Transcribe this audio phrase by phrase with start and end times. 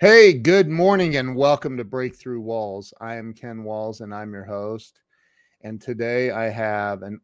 [0.00, 2.94] Hey, good morning and welcome to Breakthrough Walls.
[3.02, 4.98] I am Ken Walls and I'm your host.
[5.60, 7.20] And today I have an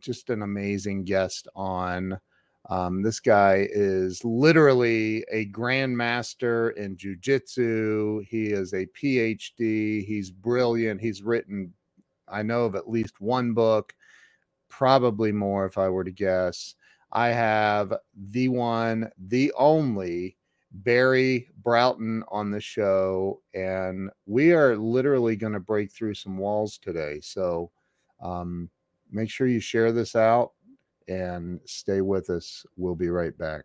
[0.00, 2.18] just an amazing guest on.
[2.68, 8.24] Um, this guy is literally a grandmaster in jujitsu.
[8.26, 10.04] He is a PhD.
[10.04, 11.00] He's brilliant.
[11.00, 11.72] He's written,
[12.26, 13.94] I know of at least one book,
[14.68, 16.74] probably more if I were to guess.
[17.12, 20.38] I have the one, the only
[20.72, 26.78] Barry Broughton on the show, and we are literally going to break through some walls
[26.78, 27.20] today.
[27.20, 27.70] So
[28.22, 28.70] um,
[29.10, 30.52] make sure you share this out
[31.08, 32.64] and stay with us.
[32.76, 33.64] We'll be right back.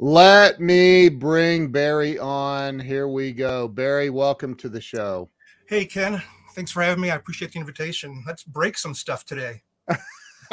[0.00, 2.78] Let me bring Barry on.
[2.78, 3.66] Here we go.
[3.66, 5.28] Barry, welcome to the show.
[5.66, 6.22] Hey, Ken.
[6.54, 7.10] Thanks for having me.
[7.10, 8.22] I appreciate the invitation.
[8.24, 9.62] Let's break some stuff today.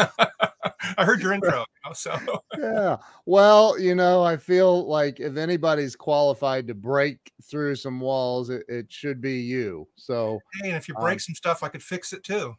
[0.97, 2.17] I heard your intro, so
[2.57, 2.97] yeah.
[3.27, 8.63] Well, you know, I feel like if anybody's qualified to break through some walls, it,
[8.67, 9.87] it should be you.
[9.95, 12.55] So, hey, and if you break um, some stuff, I could fix it too.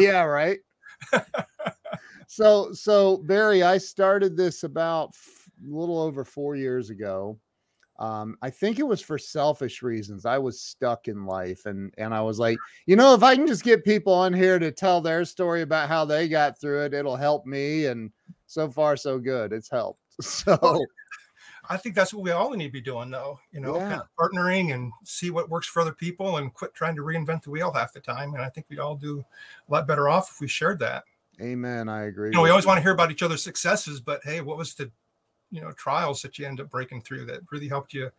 [0.00, 0.58] yeah, right.
[2.26, 5.14] so, so Barry, I started this about
[5.66, 7.38] little over four years ago.
[7.98, 10.24] Um, I think it was for selfish reasons.
[10.24, 13.46] I was stuck in life, and and I was like, you know, if I can
[13.46, 16.94] just get people on here to tell their story about how they got through it,
[16.94, 17.86] it'll help me.
[17.86, 18.12] And
[18.46, 19.52] so far, so good.
[19.52, 20.00] It's helped.
[20.20, 20.84] So.
[21.70, 23.38] I think that's what we all need to be doing, though.
[23.52, 23.88] You know, yeah.
[23.90, 27.42] kind of partnering and see what works for other people, and quit trying to reinvent
[27.42, 28.34] the wheel half the time.
[28.34, 29.24] And I think we'd all do
[29.68, 31.04] a lot better off if we shared that.
[31.40, 31.88] Amen.
[31.88, 32.30] I agree.
[32.30, 34.74] You know, we always want to hear about each other's successes, but hey, what was
[34.74, 34.90] the
[35.50, 38.10] you know trials that you end up breaking through that really helped you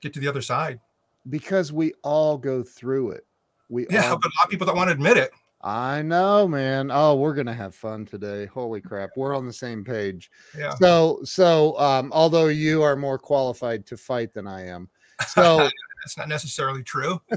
[0.00, 0.80] get to the other side.
[1.28, 3.26] Because we all go through it.
[3.68, 4.18] We yeah all...
[4.18, 5.30] but a lot of people don't want to admit it.
[5.60, 6.90] I know man.
[6.92, 8.46] Oh we're gonna have fun today.
[8.46, 9.10] Holy crap.
[9.16, 10.30] We're on the same page.
[10.56, 10.74] Yeah.
[10.76, 14.88] So so um although you are more qualified to fight than i am
[15.26, 15.58] so
[16.02, 17.20] that's not necessarily true.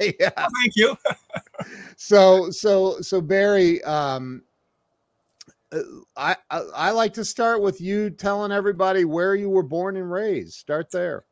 [0.00, 0.30] Yeah.
[0.36, 0.96] Well, thank you.
[1.96, 4.42] So so so barry um
[6.16, 10.10] I, I, I like to start with you telling everybody where you were born and
[10.10, 10.54] raised.
[10.54, 11.24] Start there.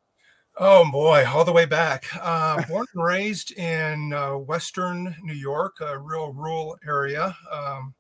[0.59, 2.07] Oh boy, all the way back.
[2.19, 7.95] Uh, born and raised in uh, Western New York, a real rural area, um,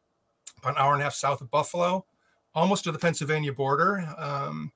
[0.58, 2.06] about an hour and a half south of Buffalo,
[2.54, 4.06] almost to the Pennsylvania border.
[4.16, 4.72] Um,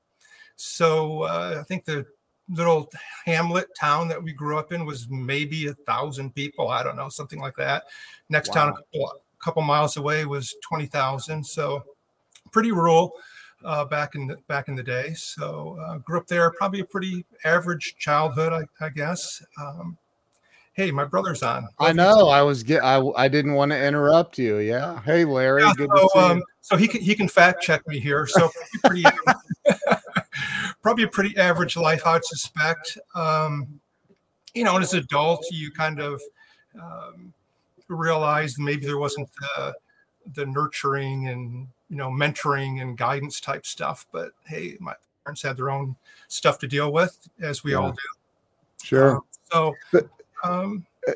[0.57, 2.05] so uh, I think the
[2.51, 2.91] little
[3.25, 6.69] hamlet town that we grew up in was maybe a thousand people.
[6.69, 7.85] I don't know, something like that.
[8.29, 8.55] Next wow.
[8.55, 11.45] town, a couple, couple miles away was 20,000.
[11.45, 11.83] So
[12.53, 13.13] pretty rural
[13.65, 15.13] uh, back in the back in the day.
[15.15, 19.43] So uh, grew up there, probably a pretty average childhood, I, I guess.
[19.61, 19.99] Um,
[20.73, 21.69] hey, my brother's on.
[21.79, 22.29] I know.
[22.29, 22.83] I was get.
[22.83, 24.59] I I didn't want to interrupt you.
[24.59, 25.01] Yeah.
[25.03, 25.63] Hey, Larry.
[25.63, 26.45] Yeah, good so, to see um, you.
[26.63, 28.27] So he can he can fact check me here.
[28.27, 28.51] So
[28.85, 29.05] pretty,
[30.83, 32.99] probably a pretty average life, I'd suspect.
[33.15, 33.81] Um,
[34.55, 36.21] you know, and as an adult, you kind of
[36.81, 37.33] um,
[37.95, 39.75] realized maybe there wasn't the,
[40.35, 45.57] the nurturing and you know mentoring and guidance type stuff but hey my parents had
[45.57, 45.97] their own
[46.29, 47.79] stuff to deal with as we yeah.
[47.79, 47.99] all do.
[48.83, 49.17] Sure.
[49.17, 50.09] Um, so but,
[50.45, 51.13] um uh,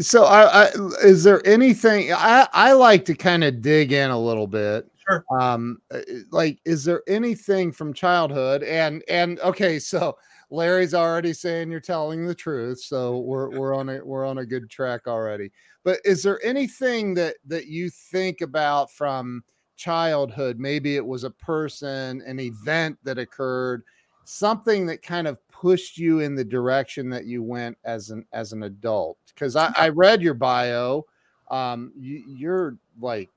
[0.00, 0.70] so I, I,
[1.04, 4.86] is there anything i i like to kind of dig in a little bit.
[5.08, 5.24] Sure.
[5.38, 10.16] Um uh, like is there anything from childhood and and okay so
[10.50, 14.46] Larry's already saying you're telling the truth, so we're we're on a we're on a
[14.46, 15.50] good track already.
[15.84, 19.42] But is there anything that that you think about from
[19.76, 20.58] childhood?
[20.58, 23.82] Maybe it was a person, an event that occurred,
[24.24, 28.52] something that kind of pushed you in the direction that you went as an as
[28.52, 29.18] an adult.
[29.28, 31.04] Because I, I read your bio,
[31.50, 33.30] um, you, are like,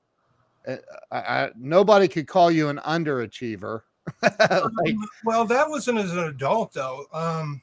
[0.66, 0.76] eh,
[1.10, 3.82] I, I, nobody could call you an underachiever.
[4.22, 7.06] like, um, well, that wasn't as an adult though.
[7.12, 7.62] Um,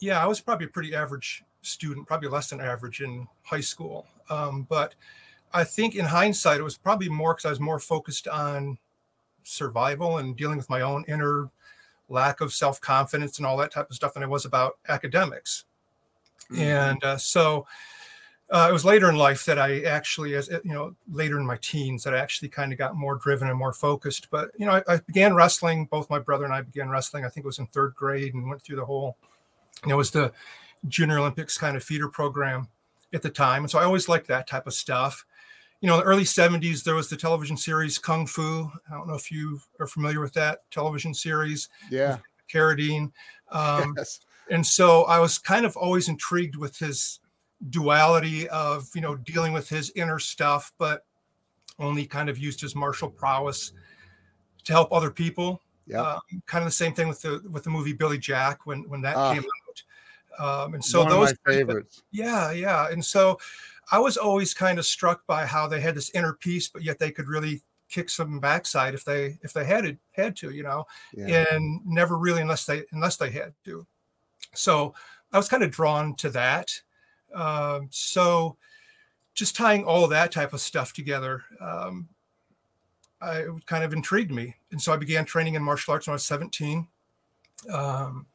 [0.00, 4.06] yeah, I was probably a pretty average student, probably less than average in high school.
[4.30, 4.94] Um, but
[5.52, 8.78] I think in hindsight, it was probably more because I was more focused on
[9.42, 11.50] survival and dealing with my own inner
[12.08, 15.64] lack of self confidence and all that type of stuff than I was about academics.
[16.50, 16.62] Mm-hmm.
[16.62, 17.66] And uh, so
[18.50, 21.58] uh, it was later in life that I actually, as you know, later in my
[21.60, 24.28] teens, that I actually kind of got more driven and more focused.
[24.30, 25.86] But you know, I, I, began wrestling.
[25.86, 27.24] Both my brother and I began wrestling.
[27.24, 29.16] I think it was in third grade, and went through the whole
[29.86, 30.32] it was the
[30.88, 32.68] Junior Olympics kind of feeder program
[33.12, 33.64] at the time.
[33.64, 35.24] And so I always liked that type of stuff.
[35.80, 38.70] You know, in the early 70s, there was the television series Kung Fu.
[38.90, 41.68] I don't know if you are familiar with that television series.
[41.90, 42.18] Yeah.
[42.52, 43.12] Carradine.
[43.50, 44.20] Um, yes.
[44.50, 47.20] And so I was kind of always intrigued with his
[47.70, 51.04] duality of, you know, dealing with his inner stuff, but
[51.78, 53.72] only kind of used his martial prowess
[54.64, 55.62] to help other people.
[55.86, 56.02] Yeah.
[56.02, 59.00] Um, kind of the same thing with the with the movie Billy Jack when when
[59.02, 59.82] that uh, came out.
[60.38, 62.02] Um, and so those favorites.
[62.12, 62.88] yeah, yeah.
[62.90, 63.38] And so
[63.90, 66.98] I was always kind of struck by how they had this inner peace, but yet
[66.98, 70.62] they could really kick some backside if they if they had it had to, you
[70.62, 70.84] know,
[71.14, 71.46] yeah.
[71.52, 73.86] and never really unless they unless they had to.
[74.54, 74.94] So
[75.32, 76.68] I was kind of drawn to that.
[77.34, 78.56] Um, so
[79.34, 82.08] just tying all that type of stuff together, um,
[83.20, 86.12] I, it kind of intrigued me, and so I began training in martial arts when
[86.12, 86.86] I was 17.
[87.72, 88.26] Um,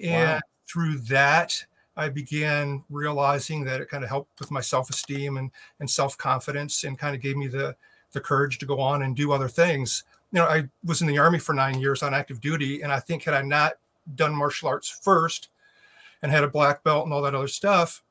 [0.00, 1.64] and wow through that,
[1.96, 6.98] I began realizing that it kind of helped with my self-esteem and, and self-confidence and
[6.98, 7.74] kind of gave me the,
[8.12, 10.04] the courage to go on and do other things.
[10.30, 12.82] You know, I was in the army for nine years on active duty.
[12.82, 13.74] And I think had I not
[14.14, 15.48] done martial arts first
[16.22, 18.04] and had a black belt and all that other stuff,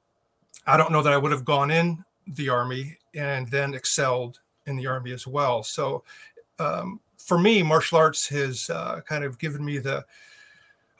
[0.67, 4.75] I don't know that I would have gone in the army and then excelled in
[4.75, 5.63] the army as well.
[5.63, 6.03] So
[6.59, 10.05] um, for me, martial arts has uh, kind of given me the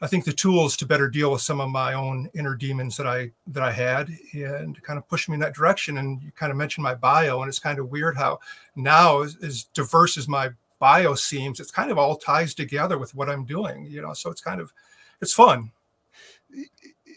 [0.00, 3.06] I think the tools to better deal with some of my own inner demons that
[3.06, 5.98] I that I had and kind of pushed me in that direction.
[5.98, 8.38] And you kind of mentioned my bio, and it's kind of weird how
[8.76, 13.14] now as, as diverse as my bio seems, it's kind of all ties together with
[13.14, 14.12] what I'm doing, you know.
[14.12, 14.72] So it's kind of
[15.20, 15.72] it's fun.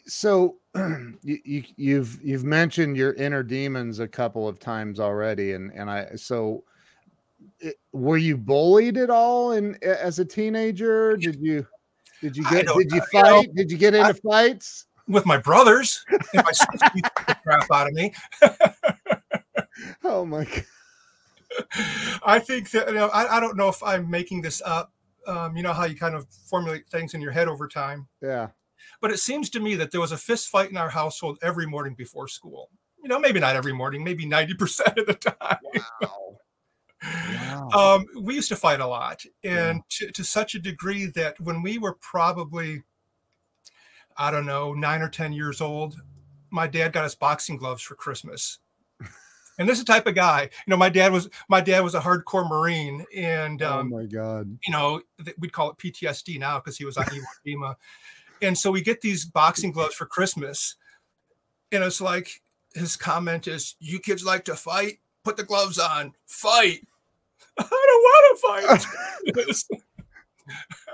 [0.05, 5.71] So you, you you've you've mentioned your inner demons a couple of times already, and
[5.73, 6.63] and I so
[7.59, 11.17] it, were you bullied at all in as a teenager?
[11.17, 11.67] Did you?
[12.21, 12.67] Did you get?
[12.67, 13.41] Did you fight?
[13.41, 16.05] You know, did you get into I, fights with my brothers?
[16.33, 16.43] my
[16.93, 18.13] beat the crap out of me.
[20.03, 20.65] oh my god!
[22.23, 23.07] I think that you know.
[23.07, 24.93] I, I don't know if I'm making this up.
[25.27, 28.07] Um, you know how you kind of formulate things in your head over time.
[28.21, 28.49] Yeah.
[28.99, 31.65] But it seems to me that there was a fist fight in our household every
[31.65, 32.69] morning before school.
[33.01, 35.57] You know, maybe not every morning, maybe 90% of the time.
[36.01, 36.37] Wow.
[37.03, 37.69] Wow.
[37.73, 40.07] Um, we used to fight a lot, and yeah.
[40.07, 42.83] to, to such a degree that when we were probably,
[44.17, 45.95] I don't know, nine or 10 years old,
[46.51, 48.59] my dad got us boxing gloves for Christmas.
[49.59, 51.95] and this is the type of guy, you know, my dad was my dad was
[51.95, 55.01] a hardcore Marine, and oh um, oh my god, you know,
[55.39, 57.75] we'd call it PTSD now because he was on Iwo Jima,
[58.41, 60.75] and so we get these boxing gloves for Christmas,
[61.71, 62.41] and it's like
[62.73, 64.99] his comment is, "You kids like to fight?
[65.23, 66.87] Put the gloves on, fight."
[67.59, 68.85] I don't want to
[69.37, 69.83] fight.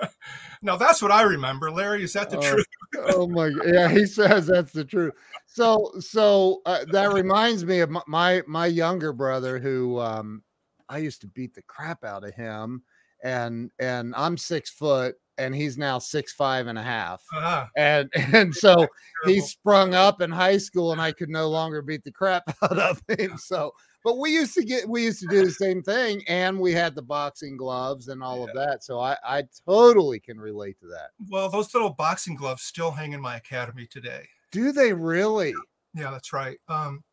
[0.62, 1.72] now that's what I remember.
[1.72, 2.66] Larry, is that the oh, truth?
[3.10, 5.14] oh my, yeah, he says that's the truth.
[5.46, 10.44] So, so uh, that reminds me of my my younger brother who um,
[10.90, 12.84] I used to beat the crap out of him,
[13.24, 17.24] and and I'm six foot and he's now six five and a half.
[17.34, 17.66] Uh-huh.
[17.76, 18.88] and and so
[19.26, 22.78] he sprung up in high school and i could no longer beat the crap out
[22.78, 23.72] of him so
[24.04, 26.96] but we used to get we used to do the same thing and we had
[26.96, 28.44] the boxing gloves and all yeah.
[28.44, 32.64] of that so I, I totally can relate to that well those little boxing gloves
[32.64, 35.54] still hang in my academy today do they really
[35.94, 37.04] yeah that's right um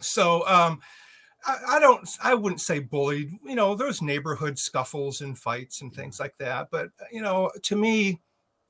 [0.00, 0.80] so um
[1.44, 5.92] I, I don't i wouldn't say bullied you know there's neighborhood scuffles and fights and
[5.92, 8.20] things like that but you know to me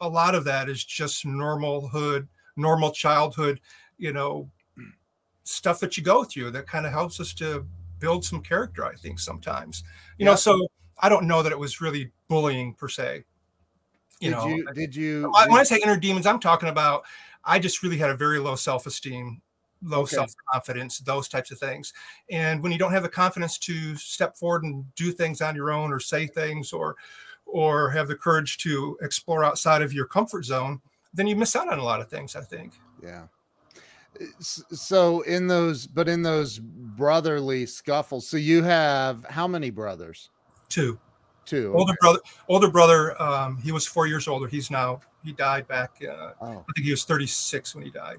[0.01, 3.61] a lot of that is just normal hood normal childhood
[3.99, 4.91] you know mm.
[5.43, 7.67] stuff that you go through that kind of helps us to
[7.99, 9.85] build some character i think sometimes.
[10.19, 10.33] You yeah.
[10.33, 10.67] know so
[10.99, 13.25] i don't know that it was really bullying per se
[14.21, 17.05] you did know you, did you when i say inner demons i'm talking about
[17.45, 19.41] i just really had a very low self-esteem
[19.83, 20.17] low okay.
[20.17, 21.93] self-confidence those types of things.
[22.31, 25.71] And when you don't have the confidence to step forward and do things on your
[25.71, 26.97] own or say things or
[27.47, 30.81] or have the courage to explore outside of your comfort zone
[31.15, 32.73] then you miss out on a lot of things i think.
[33.03, 33.25] Yeah.
[34.41, 40.31] So in those but in those brotherly scuffles so you have how many brothers?
[40.69, 40.99] Two.
[41.45, 44.47] Two older brother older brother um he was four years older.
[44.47, 46.65] He's now he died back uh, oh.
[46.69, 48.19] i think he was 36 when he died.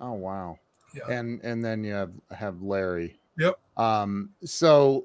[0.00, 0.58] Oh wow
[0.94, 1.08] yeah.
[1.08, 5.04] and and then you have have larry yep um so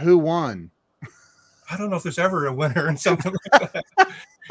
[0.00, 0.70] who won
[1.70, 3.84] i don't know if there's ever a winner in something like that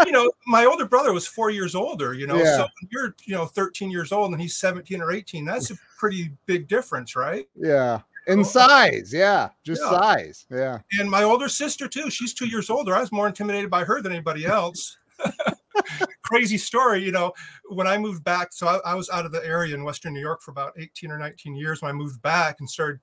[0.06, 2.58] you know, my older brother was four years older, you know, yeah.
[2.58, 5.46] so you're, you know, 13 years old and he's 17 or 18.
[5.46, 7.48] That's a pretty big difference, right?
[7.56, 8.02] Yeah.
[8.28, 9.14] In size.
[9.14, 9.50] Yeah.
[9.64, 9.90] Just yeah.
[9.90, 10.46] size.
[10.50, 10.80] Yeah.
[11.00, 12.96] And my older sister, too, she's two years older.
[12.96, 14.98] I was more intimidated by her than anybody else.
[16.22, 17.04] crazy story.
[17.04, 17.34] You know,
[17.70, 20.20] when I moved back, so I, I, was out of the area in Western New
[20.20, 21.82] York for about 18 or 19 years.
[21.82, 23.00] When I moved back and started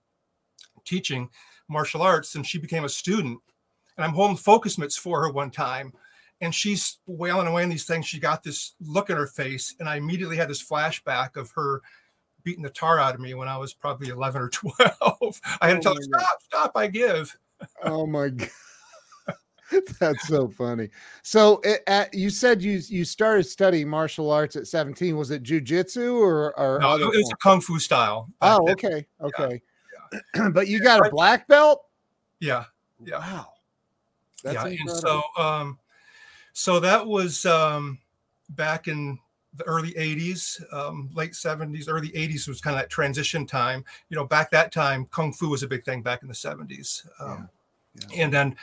[0.85, 1.29] teaching
[1.69, 3.39] martial arts, and she became a student.
[3.97, 5.93] And I'm holding focus mitts for her one time,
[6.41, 8.07] and she's wailing away on these things.
[8.07, 11.83] She got this look in her face, and I immediately had this flashback of her
[12.43, 14.81] beating the tar out of me when I was probably 11 or 12.
[15.61, 16.37] I had to oh tell her, oh stop, God.
[16.41, 17.37] stop, I give.
[17.85, 18.49] Oh my God.
[20.01, 20.89] That's so funny.
[21.23, 25.17] So, it, at, you said you you started studying martial arts at 17.
[25.17, 26.97] Was it jujitsu or, or no?
[26.97, 28.29] It was a kung fu style.
[28.41, 29.63] Oh, okay, okay.
[30.13, 30.49] Yeah, yeah.
[30.55, 31.85] but you got a black belt.
[32.41, 32.65] Yeah,
[33.05, 33.19] yeah.
[33.19, 33.49] Wow.
[34.43, 34.91] That's yeah, incredible.
[34.91, 35.01] and
[35.37, 35.79] so um,
[36.53, 37.99] so that was um
[38.51, 39.19] back in
[39.55, 43.85] the early 80s, um, late 70s, early 80s was kind of that transition time.
[44.09, 47.07] You know, back that time, kung fu was a big thing back in the 70s.
[47.21, 47.49] Um.
[48.11, 48.25] Yeah.
[48.25, 48.57] And then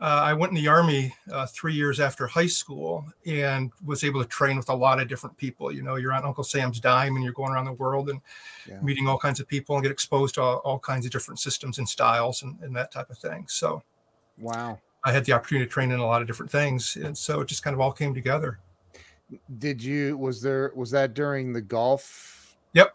[0.00, 4.22] uh, I went in the army uh, three years after high school and was able
[4.22, 5.72] to train with a lot of different people.
[5.72, 8.20] You know, you're on Uncle Sam's dime and you're going around the world and
[8.68, 8.80] yeah.
[8.80, 11.78] meeting all kinds of people and get exposed to all, all kinds of different systems
[11.78, 13.46] and styles and, and, that type of thing.
[13.48, 13.82] So,
[14.38, 14.78] wow.
[15.04, 16.94] I had the opportunity to train in a lot of different things.
[16.96, 18.60] And so it just kind of all came together.
[19.58, 22.56] Did you, was there, was that during the Gulf?
[22.74, 22.94] Yep.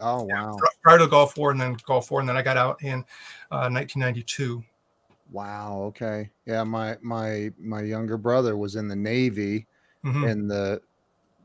[0.00, 0.56] Oh, wow.
[0.58, 2.20] Yeah, prior to the Gulf War and then Gulf War.
[2.20, 3.04] And then I got out in
[3.50, 4.64] uh, 1992.
[5.30, 5.82] Wow.
[5.88, 6.30] Okay.
[6.46, 6.64] Yeah.
[6.64, 9.66] My my my younger brother was in the Navy,
[10.04, 10.24] mm-hmm.
[10.24, 10.80] in the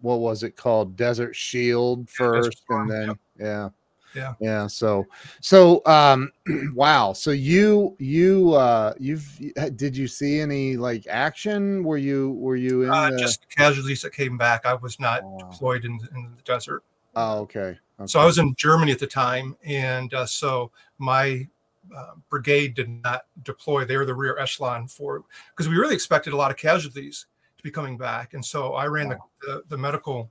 [0.02, 3.70] what was it called, Desert Shield first, yeah, and then yeah,
[4.14, 4.68] yeah, yeah.
[4.68, 5.06] So
[5.42, 6.32] so um,
[6.76, 7.14] wow.
[7.14, 9.28] So you you uh you've
[9.76, 11.84] did you see any like action?
[11.84, 13.18] Were you were you in uh, the...
[13.18, 14.66] just casualties that came back?
[14.66, 15.50] I was not oh, wow.
[15.50, 16.84] deployed in in the desert.
[17.16, 17.78] Oh, okay.
[18.00, 18.08] okay.
[18.08, 21.48] So I was in Germany at the time, and uh, so my
[21.96, 23.86] uh, brigade did not deploy.
[23.86, 27.28] They were the rear echelon for because we really expected a lot of casualties
[27.58, 29.18] to be coming back, and so I ran wow.
[29.42, 30.30] the, the, the medical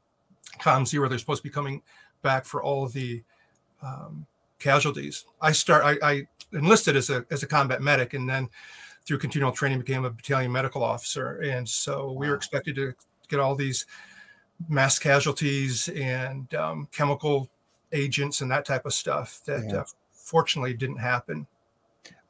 [0.59, 1.09] com zero.
[1.09, 1.83] They're supposed to be coming
[2.23, 3.23] back for all of the
[3.83, 4.27] um,
[4.59, 5.25] casualties.
[5.41, 5.85] I start.
[5.85, 8.49] I, I, enlisted as a as a combat medic, and then
[9.05, 11.41] through continual training became a battalion medical officer.
[11.41, 12.95] And so we were expected to
[13.29, 13.87] get all these
[14.69, 17.51] mass casualties and um, chemical
[17.93, 19.81] agents and that type of stuff that yeah.
[19.81, 19.85] uh,
[20.25, 21.47] fortunately didn't happen.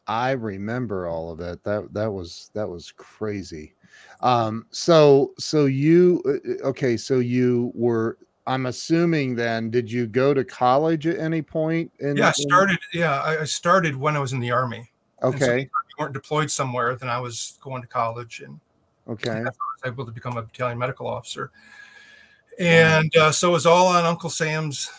[0.07, 1.65] I remember all of it.
[1.65, 3.75] That that was that was crazy.
[4.21, 6.97] Um, so so you uh, okay?
[6.97, 8.19] So you were.
[8.47, 9.71] I'm assuming then.
[9.71, 11.91] Did you go to college at any point?
[12.01, 12.79] In, yeah, I started.
[12.93, 13.01] In...
[13.01, 14.91] Yeah, I started when I was in the army.
[15.23, 15.39] Okay.
[15.39, 18.61] So you weren't deployed somewhere, then I was going to college, and
[19.09, 19.55] okay, I was
[19.87, 21.51] able to become a battalion medical officer.
[22.59, 24.91] And uh, so it was all on Uncle Sam's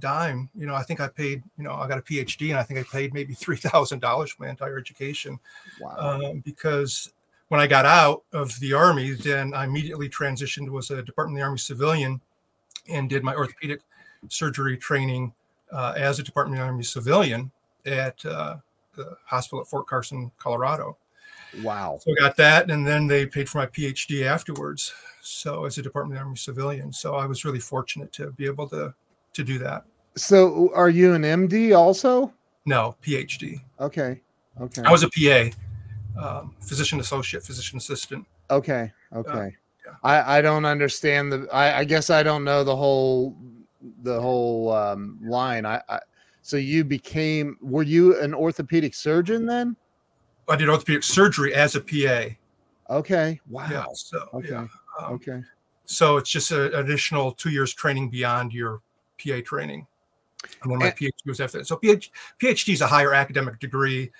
[0.00, 0.48] dime.
[0.54, 2.80] You know, I think I paid, you know, I got a PhD and I think
[2.80, 5.38] I paid maybe $3,000 for my entire education.
[5.80, 5.96] Wow.
[5.98, 7.12] Um, because
[7.48, 11.40] when I got out of the Army, then I immediately transitioned, was a Department of
[11.40, 12.20] the Army civilian
[12.88, 13.80] and did my orthopedic
[14.28, 15.32] surgery training
[15.72, 17.50] uh, as a Department of the Army civilian
[17.86, 18.56] at uh,
[18.94, 20.96] the hospital at Fort Carson, Colorado.
[21.62, 21.98] Wow.
[22.00, 24.92] So I got that, and then they paid for my PhD afterwards.
[25.20, 28.46] So as a Department of the Army civilian, so I was really fortunate to be
[28.46, 28.94] able to
[29.32, 29.84] to do that.
[30.16, 32.32] So, are you an MD also?
[32.66, 33.60] No, PhD.
[33.80, 34.20] Okay.
[34.60, 34.82] Okay.
[34.82, 35.50] I was a PA,
[36.20, 38.26] um, physician associate, physician assistant.
[38.50, 38.92] Okay.
[39.14, 39.30] Okay.
[39.30, 39.94] Uh, yeah.
[40.02, 41.48] I I don't understand the.
[41.52, 43.36] I I guess I don't know the whole
[44.02, 45.64] the whole um, line.
[45.64, 46.00] I, I
[46.42, 47.56] so you became.
[47.60, 49.76] Were you an orthopedic surgeon then?
[50.48, 52.34] I did orthopedic surgery as a PA.
[52.90, 53.40] Okay.
[53.48, 53.68] Wow.
[53.70, 53.84] Yeah.
[53.94, 54.48] So okay.
[54.50, 54.66] Yeah.
[55.00, 55.42] Um, okay.
[55.86, 58.80] So it's just an additional two years training beyond your
[59.18, 59.86] PA training.
[60.62, 61.66] And then my and, PhD was after that.
[61.66, 64.10] So PhD, PhD is a higher academic degree,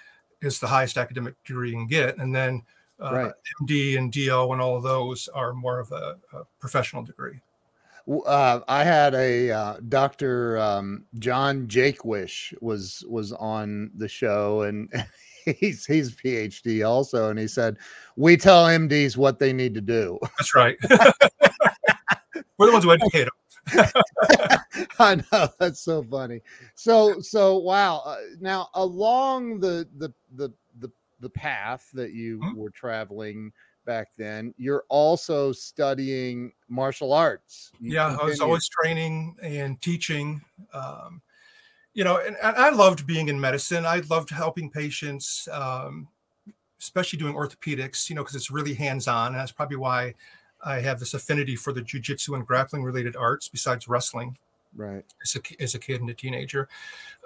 [0.41, 2.19] is the highest academic degree you can get.
[2.19, 2.63] And then
[3.01, 3.33] uh, right.
[3.63, 7.41] MD and DO and all of those are more of a, a professional degree.
[8.27, 10.59] Uh, I had a uh, Dr.
[10.59, 14.89] Um, John Jaquish was was on the show, and
[15.45, 17.77] he's he's PhD also, and he said
[18.17, 20.19] we tell MDs what they need to do.
[20.39, 20.77] That's right.
[22.59, 23.31] We're the ones who educate them.
[24.99, 26.41] I know that's so funny.
[26.75, 28.03] So so wow.
[28.05, 30.91] Uh, now along the the the the
[31.21, 32.57] the path that you mm-hmm.
[32.57, 33.53] were traveling
[33.87, 37.71] back then, you're also studying martial arts.
[37.81, 38.23] You yeah, continue.
[38.23, 40.41] I was always training and teaching.
[40.73, 41.23] Um,
[41.93, 43.85] you know, and, and, I loved being in medicine.
[43.85, 46.09] I loved helping patients, um,
[46.79, 48.09] especially doing orthopedics.
[48.09, 50.15] You know, because it's really hands on, and that's probably why
[50.65, 54.37] I have this affinity for the jujitsu and grappling related arts besides wrestling.
[54.77, 55.05] Right.
[55.23, 56.69] As a, as a kid and a teenager.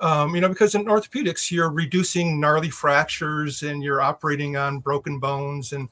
[0.01, 5.19] Um, you know, because in orthopedics, you're reducing gnarly fractures and you're operating on broken
[5.19, 5.73] bones.
[5.73, 5.89] And,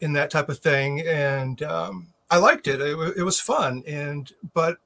[0.00, 2.80] in that type of thing, and um, I liked it.
[2.80, 3.16] it.
[3.16, 4.78] It was fun, and but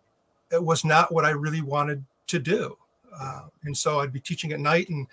[0.52, 2.76] it was not what I really wanted to do.
[3.18, 5.06] Uh, and so I'd be teaching at night, and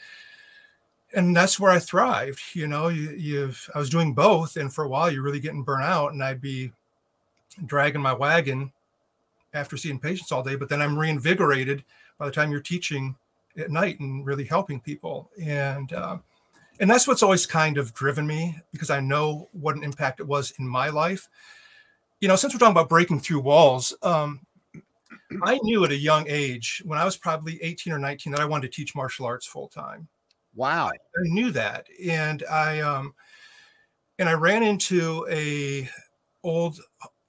[1.14, 2.42] and that's where I thrived.
[2.54, 5.64] You know, you, you've I was doing both, and for a while you're really getting
[5.64, 6.72] burnt out, and I'd be
[7.66, 8.72] dragging my wagon
[9.54, 11.84] after seeing patients all day, but then I'm reinvigorated
[12.18, 13.16] by the time you're teaching
[13.58, 15.30] at night and really helping people.
[15.42, 16.18] And uh,
[16.80, 20.28] and that's what's always kind of driven me because I know what an impact it
[20.28, 21.28] was in my life.
[22.20, 24.42] You know, since we're talking about breaking through walls, um,
[25.44, 28.46] I knew at a young age, when I was probably 18 or 19, that I
[28.46, 30.08] wanted to teach martial arts full time.
[30.58, 30.88] Wow.
[30.88, 31.88] I, I knew that.
[32.04, 33.14] And I um
[34.20, 35.90] and I ran into a
[36.44, 36.82] old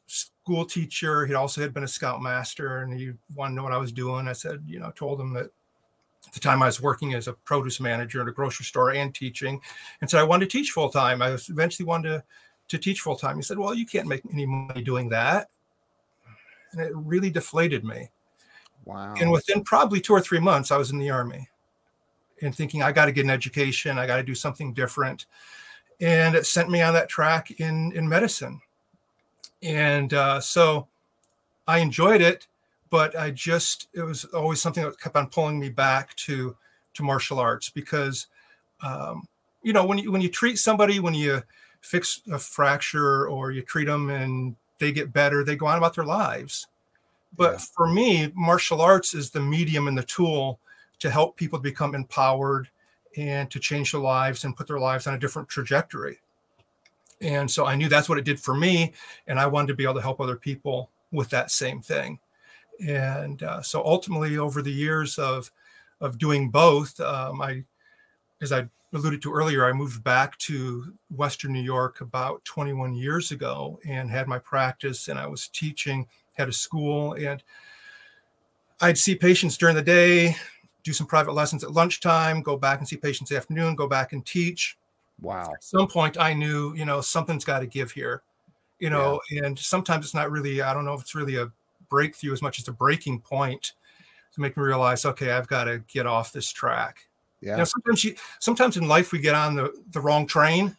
[0.06, 1.26] school teacher.
[1.26, 4.26] He also had been a scoutmaster and he wanted to know what I was doing.
[4.26, 5.50] I said, you know, told him that
[6.26, 9.14] at the time I was working as a produce manager at a grocery store and
[9.14, 9.60] teaching,
[10.00, 11.22] and said I wanted to teach full time.
[11.22, 12.24] I was eventually wanted to,
[12.68, 13.36] to teach full time.
[13.36, 15.48] He said, Well, you can't make any money doing that
[16.72, 18.10] and it really deflated me.
[18.84, 19.14] Wow.
[19.20, 21.48] And within probably two or three months, I was in the army
[22.42, 25.26] and thinking, I got to get an education, I got to do something different.
[26.00, 28.60] And it sent me on that track in, in medicine.
[29.62, 30.86] And uh, so
[31.66, 32.46] I enjoyed it,
[32.90, 36.56] but I just, it was always something that kept on pulling me back to,
[36.94, 38.28] to martial arts because,
[38.82, 39.26] um,
[39.62, 41.42] you know, when you, when you treat somebody, when you
[41.80, 45.94] fix a fracture or you treat them and they get better, they go on about
[45.94, 46.68] their lives.
[47.36, 47.58] But yeah.
[47.76, 50.60] for me, martial arts is the medium and the tool
[51.00, 52.68] to help people become empowered
[53.16, 56.18] and to change their lives and put their lives on a different trajectory.
[57.20, 58.92] And so I knew that's what it did for me.
[59.26, 62.18] And I wanted to be able to help other people with that same thing.
[62.86, 65.50] And uh, so ultimately, over the years of,
[66.00, 67.64] of doing both, um, I,
[68.40, 73.32] as I alluded to earlier, I moved back to Western New York about 21 years
[73.32, 77.42] ago and had my practice, and I was teaching, had a school, and
[78.80, 80.36] I'd see patients during the day,
[80.88, 84.24] do some private lessons at lunchtime, go back and see patients afternoon, go back and
[84.24, 84.76] teach.
[85.20, 85.50] Wow.
[85.54, 88.22] At some point, I knew, you know, something's got to give here,
[88.78, 89.44] you know, yeah.
[89.44, 91.50] and sometimes it's not really, I don't know if it's really a
[91.88, 93.72] breakthrough as much as a breaking point
[94.34, 97.08] to make me realize, okay, I've got to get off this track
[97.40, 97.52] yeah.
[97.52, 100.76] You know, sometimes you sometimes in life we get on the, the wrong train.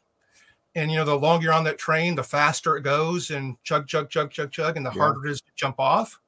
[0.76, 3.88] And you know, the longer you're on that train, the faster it goes and chug,
[3.88, 5.02] chug, chug, chug, chug, and the yeah.
[5.02, 6.19] harder it is to jump off.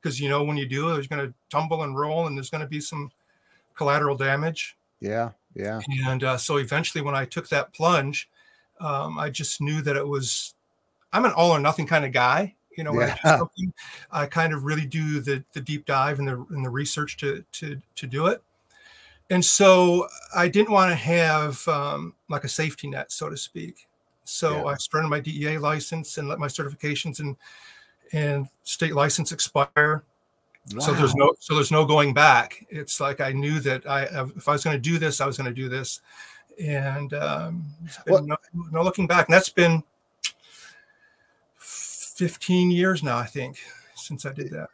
[0.00, 2.80] Because you know, when you do, there's gonna tumble and roll and there's gonna be
[2.80, 3.10] some
[3.80, 4.76] collateral damage.
[5.00, 5.80] Yeah, yeah.
[6.06, 8.28] And uh, so eventually when I took that plunge,
[8.78, 10.54] um, I just knew that it was
[11.12, 12.54] I'm an all or nothing kind of guy.
[12.76, 13.16] You know, yeah.
[13.24, 17.16] I, I kind of really do the the deep dive and the and the research
[17.18, 18.42] to to to do it
[19.30, 23.86] and so I didn't want to have um, like a safety net, so to speak.
[24.24, 24.64] So yeah.
[24.64, 27.36] I surrendered my DEA license and let my certifications and
[28.12, 30.02] and state license expire.
[30.74, 30.80] Wow.
[30.80, 32.64] So there's no so there's no going back.
[32.70, 34.02] It's like I knew that I
[34.36, 36.00] if I was going to do this, I was going to do this,
[36.62, 37.64] and um,
[38.06, 38.36] well, no,
[38.70, 39.28] no looking back.
[39.28, 39.82] And that's been
[41.56, 43.58] 15 years now, I think,
[43.94, 44.68] since I did that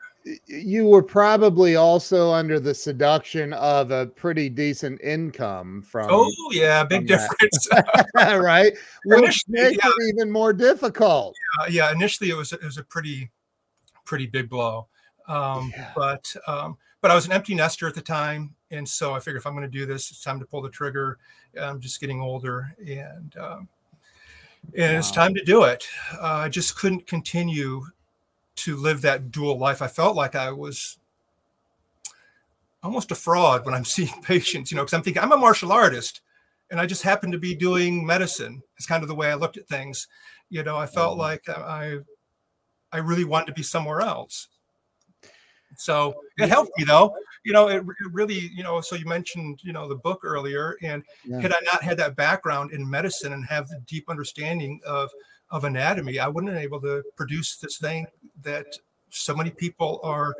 [0.46, 6.82] you were probably also under the seduction of a pretty decent income from oh yeah
[6.82, 7.68] big difference
[8.14, 8.72] right
[9.04, 9.90] which makes yeah.
[9.90, 13.30] it even more difficult yeah, yeah initially it was it was a pretty
[14.04, 14.88] pretty big blow
[15.28, 15.92] um, yeah.
[15.96, 19.40] but um, but i was an empty nester at the time and so i figured
[19.40, 21.18] if i'm going to do this it's time to pull the trigger
[21.60, 23.68] i'm just getting older and um,
[24.76, 24.98] and wow.
[24.98, 25.84] it's time to do it
[26.20, 27.82] uh, i just couldn't continue
[28.56, 29.80] to live that dual life.
[29.82, 30.98] I felt like I was
[32.82, 35.72] almost a fraud when I'm seeing patients, you know, because I'm thinking I'm a martial
[35.72, 36.22] artist
[36.70, 38.62] and I just happen to be doing medicine.
[38.76, 40.08] It's kind of the way I looked at things.
[40.48, 41.20] You know, I felt mm-hmm.
[41.20, 41.98] like I
[42.92, 44.48] I really wanted to be somewhere else.
[45.76, 47.14] So it helped me though.
[47.44, 50.76] You know, it, it really, you know, so you mentioned, you know, the book earlier.
[50.82, 51.40] And yeah.
[51.40, 55.10] had I not had that background in medicine and have the deep understanding of
[55.50, 58.06] of anatomy, I wouldn't have been able to produce this thing
[58.42, 58.66] that
[59.10, 60.34] so many people are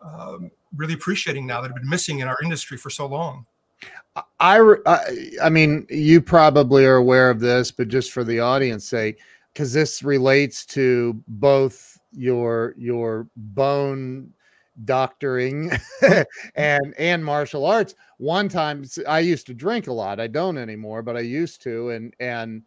[0.00, 3.46] um, really appreciating now that have been missing in our industry for so long.
[4.40, 8.84] I, I, I mean, you probably are aware of this, but just for the audience
[8.84, 9.18] sake,
[9.52, 14.32] because this relates to both your your bone
[14.84, 15.70] doctoring
[16.54, 17.94] and and martial arts.
[18.18, 20.20] One time, I used to drink a lot.
[20.20, 22.62] I don't anymore, but I used to, and and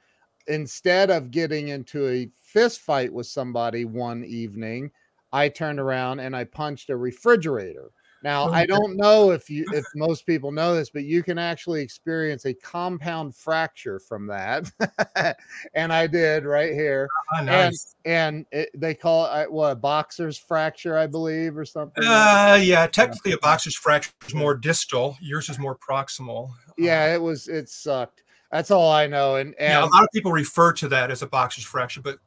[0.47, 4.91] instead of getting into a fist fight with somebody one evening,
[5.31, 7.91] I turned around and I punched a refrigerator
[8.25, 11.83] Now, I don't know if you if most people know this, but you can actually
[11.83, 15.37] experience a compound fracture from that.
[15.75, 17.07] and I did right here.
[17.37, 17.95] Ah, nice.
[18.03, 22.03] And and it, they call it what a boxer's fracture, I believe, or something.
[22.03, 25.17] Uh, yeah, technically a boxer's fracture is more distal.
[25.21, 26.49] Yours is more proximal.
[26.79, 28.23] Yeah, it was it sucked.
[28.51, 29.35] That's all I know.
[29.35, 32.17] And, and yeah, a lot of people refer to that as a boxer's fracture, but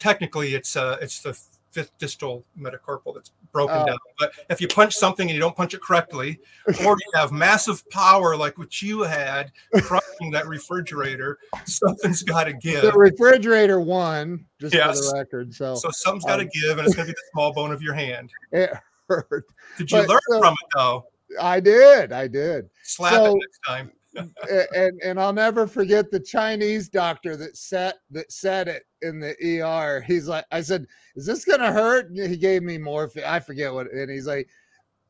[0.00, 1.38] technically it's uh it's the
[1.74, 3.86] fifth distal metacarpal that's broken Oh.
[3.86, 3.98] down.
[4.18, 6.38] But if you punch something and you don't punch it correctly,
[6.84, 9.50] or you have massive power like what you had
[9.82, 12.82] crushing that refrigerator, something's got to give.
[12.82, 15.52] the refrigerator won, just for the record.
[15.52, 17.72] So, So something's got to Um, give, and it's going to be the small bone
[17.72, 18.30] of your hand.
[18.52, 18.70] it
[19.08, 19.44] hurt.
[19.76, 21.06] Did you but learn so- from it though?
[21.40, 22.70] I did, I did.
[22.84, 23.90] Slap so- it next time.
[24.16, 29.34] And and I'll never forget the Chinese doctor that set that said it in the
[29.60, 30.00] ER.
[30.00, 33.24] He's like, I said, "Is this gonna hurt?" And he gave me morphine.
[33.24, 34.48] I forget what, and he's like,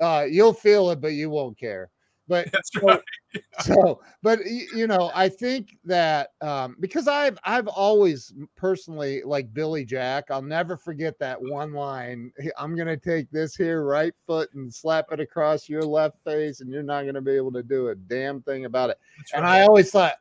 [0.01, 1.91] uh, "You'll feel it, but you won't care."
[2.29, 3.01] But That's so- right.
[3.61, 9.85] so but you know i think that um because i've i've always personally like billy
[9.85, 14.73] jack i'll never forget that one line i'm gonna take this here right foot and
[14.73, 17.95] slap it across your left face and you're not gonna be able to do a
[17.95, 19.63] damn thing about it That's and right.
[19.63, 20.15] i always thought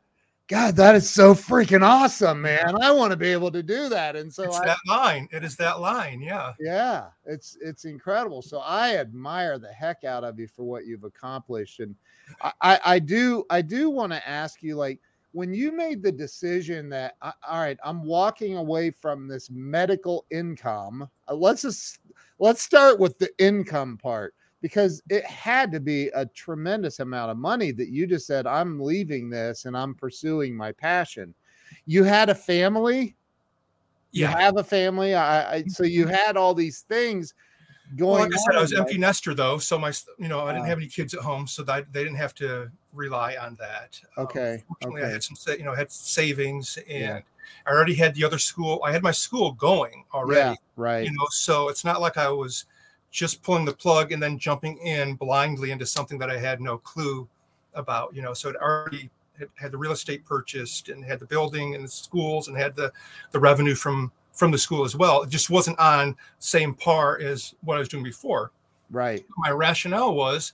[0.48, 4.14] god that is so freaking awesome man i want to be able to do that
[4.14, 5.28] and so it's I, that line.
[5.32, 6.20] It is that line.
[6.20, 6.52] Yeah.
[6.60, 11.04] yeah it's it's incredible so i admire the heck out of you for what you've
[11.04, 11.94] accomplished and
[12.42, 15.00] i i, I do i do want to ask you like
[15.32, 21.08] when you made the decision that all right i'm walking away from this medical income
[21.28, 22.00] uh, let's just
[22.38, 27.36] let's start with the income part because it had to be a tremendous amount of
[27.36, 31.34] money that you just said i'm leaving this and i'm pursuing my passion
[31.84, 33.14] you had a family
[34.12, 34.38] you Yeah.
[34.38, 35.14] have a family.
[35.14, 37.34] I, I so you had all these things
[38.00, 38.22] Well, going.
[38.22, 40.78] like I said, I was empty nester though, so my, you know, I didn't have
[40.78, 44.00] any kids at home, so that they didn't have to rely on that.
[44.16, 47.20] Um, Okay, fortunately, I had some, you know, had savings, and Yeah.
[47.66, 48.80] I already had the other school.
[48.84, 51.04] I had my school going Yeah, already, right.
[51.04, 52.66] you know, so it's not like I was
[53.14, 56.78] just pulling the plug and then jumping in blindly into something that I had no
[56.78, 57.28] clue
[57.72, 58.34] about, you know.
[58.34, 61.88] So it already had, had the real estate purchased and had the building and the
[61.88, 62.92] schools and had the
[63.30, 65.22] the revenue from from the school as well.
[65.22, 68.50] It just wasn't on same par as what I was doing before.
[68.90, 69.24] right.
[69.38, 70.52] My rationale was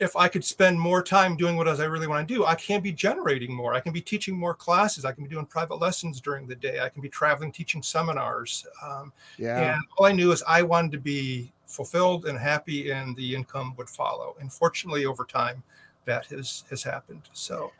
[0.00, 2.80] if I could spend more time doing what I really want to do, I can
[2.80, 3.74] be generating more.
[3.74, 5.04] I can be teaching more classes.
[5.04, 6.78] I can be doing private lessons during the day.
[6.80, 8.64] I can be traveling, teaching seminars.
[8.82, 9.74] Um, Yeah.
[9.74, 13.74] and all I knew is I wanted to be fulfilled and happy, and the income
[13.76, 14.36] would follow.
[14.40, 15.62] And fortunately, over time,
[16.04, 17.28] that has has happened.
[17.32, 17.72] So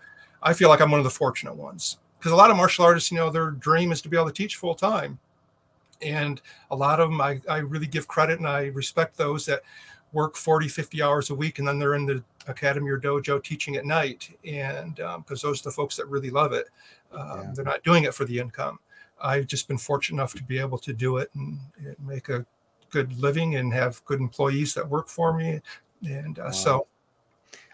[0.42, 3.12] I feel like I'm one of the fortunate ones because a lot of martial artists,
[3.12, 5.18] you know, their dream is to be able to teach full time,
[6.02, 9.62] and a lot of them, I, I really give credit and I respect those that
[10.12, 13.76] work 40, 50 hours a week, and then they're in the academy or dojo teaching
[13.76, 16.68] at night, and because those are the folks that really love it,
[17.12, 17.52] um, Yeah.
[17.54, 18.78] they're not doing it for the income.
[19.20, 22.46] I've just been fortunate enough to be able to do it and and make a
[22.90, 25.60] good living and have good employees that work for me.
[26.06, 26.50] And uh, Wow.
[26.50, 26.86] so,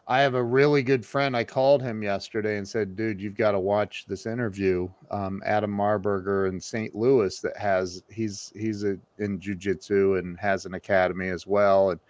[0.07, 1.35] I have a really good friend.
[1.35, 5.71] I called him yesterday and said, "Dude, you've got to watch this interview." Um, Adam
[5.71, 6.95] Marburger in St.
[6.95, 12.01] Louis that has he's he's a, in jujitsu and has an academy as well, and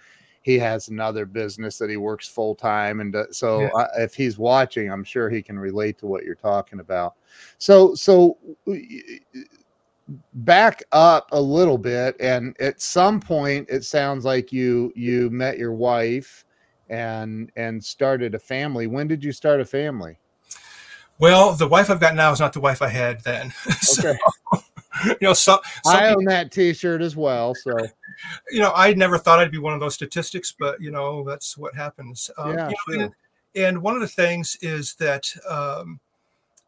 [0.43, 3.01] he has another business that he works full time.
[3.01, 3.71] And do- so, Yeah.
[3.77, 7.15] I, if he's watching, I'm sure he can relate to what you're talking about.
[7.59, 8.37] So, so
[10.35, 15.59] back up a little bit, and at some point, it sounds like you you met
[15.59, 16.45] your wife
[16.89, 18.87] and and started a family.
[18.87, 20.19] When did you start a family?
[21.21, 23.53] well, the wife I've got now is not the wife I had then.
[23.81, 24.11] so,
[24.53, 24.63] Okay.
[25.07, 27.55] you know, so, some I people- own that T-shirt as well.
[27.55, 27.77] So
[28.51, 31.57] you know, I never thought I'd be one of those statistics, but you know, that's
[31.59, 32.31] what happens.
[32.39, 33.03] Um, Yeah, you know, sure.
[33.05, 33.15] and,
[33.57, 35.99] and one of the things is that um,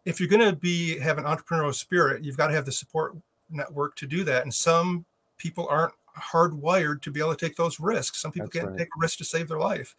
[0.04, 3.16] if you're going to be have an entrepreneurial spirit, you've got to have the support
[3.50, 4.42] network to do that.
[4.42, 5.04] And some
[5.38, 8.20] people aren't hardwired to be able to take those risks.
[8.20, 8.78] Some people That's can't right.
[8.78, 9.94] take a risk to save their life,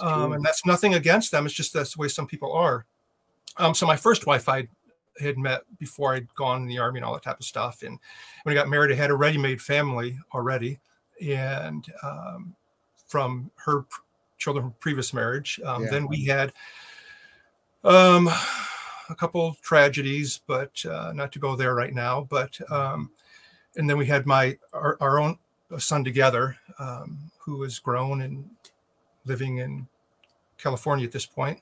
[0.00, 1.46] um, and that's nothing against them.
[1.46, 2.86] It's just that's the way some people are.
[3.56, 4.68] Um, so my first wife I
[5.20, 7.82] had met before I'd gone in the army and all that type of stuff.
[7.82, 7.98] And
[8.44, 10.78] when I got married, I had a ready-made family already,
[11.20, 12.54] and um,
[13.08, 13.88] from her p-
[14.38, 15.58] children from previous marriage.
[15.64, 15.90] Um, Yeah.
[15.90, 16.52] Then we had
[17.82, 18.28] um,
[19.10, 22.26] a couple tragedies, but uh, not to go there right now.
[22.30, 23.10] But um,
[23.76, 25.38] and then we had my our, our own
[25.78, 28.48] son together, um, who was grown and
[29.24, 29.86] living in
[30.56, 31.60] California at this point.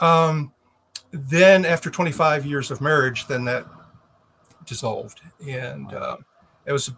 [0.00, 0.52] Um,
[1.10, 3.66] then after 25 years of marriage, then that
[4.64, 6.16] dissolved, and uh,
[6.64, 6.92] it was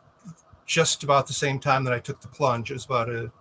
[0.67, 2.71] just about the same time that I took the plunge.
[2.71, 3.33] It was about a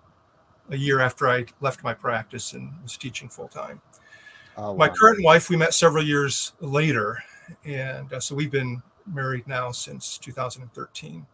[0.70, 3.82] a year after I left my practice and was teaching full time.
[4.58, 4.78] Oh, wow.
[4.78, 7.24] My current wife, we met several years later,
[7.66, 11.26] and uh, so we've been married now since 2013.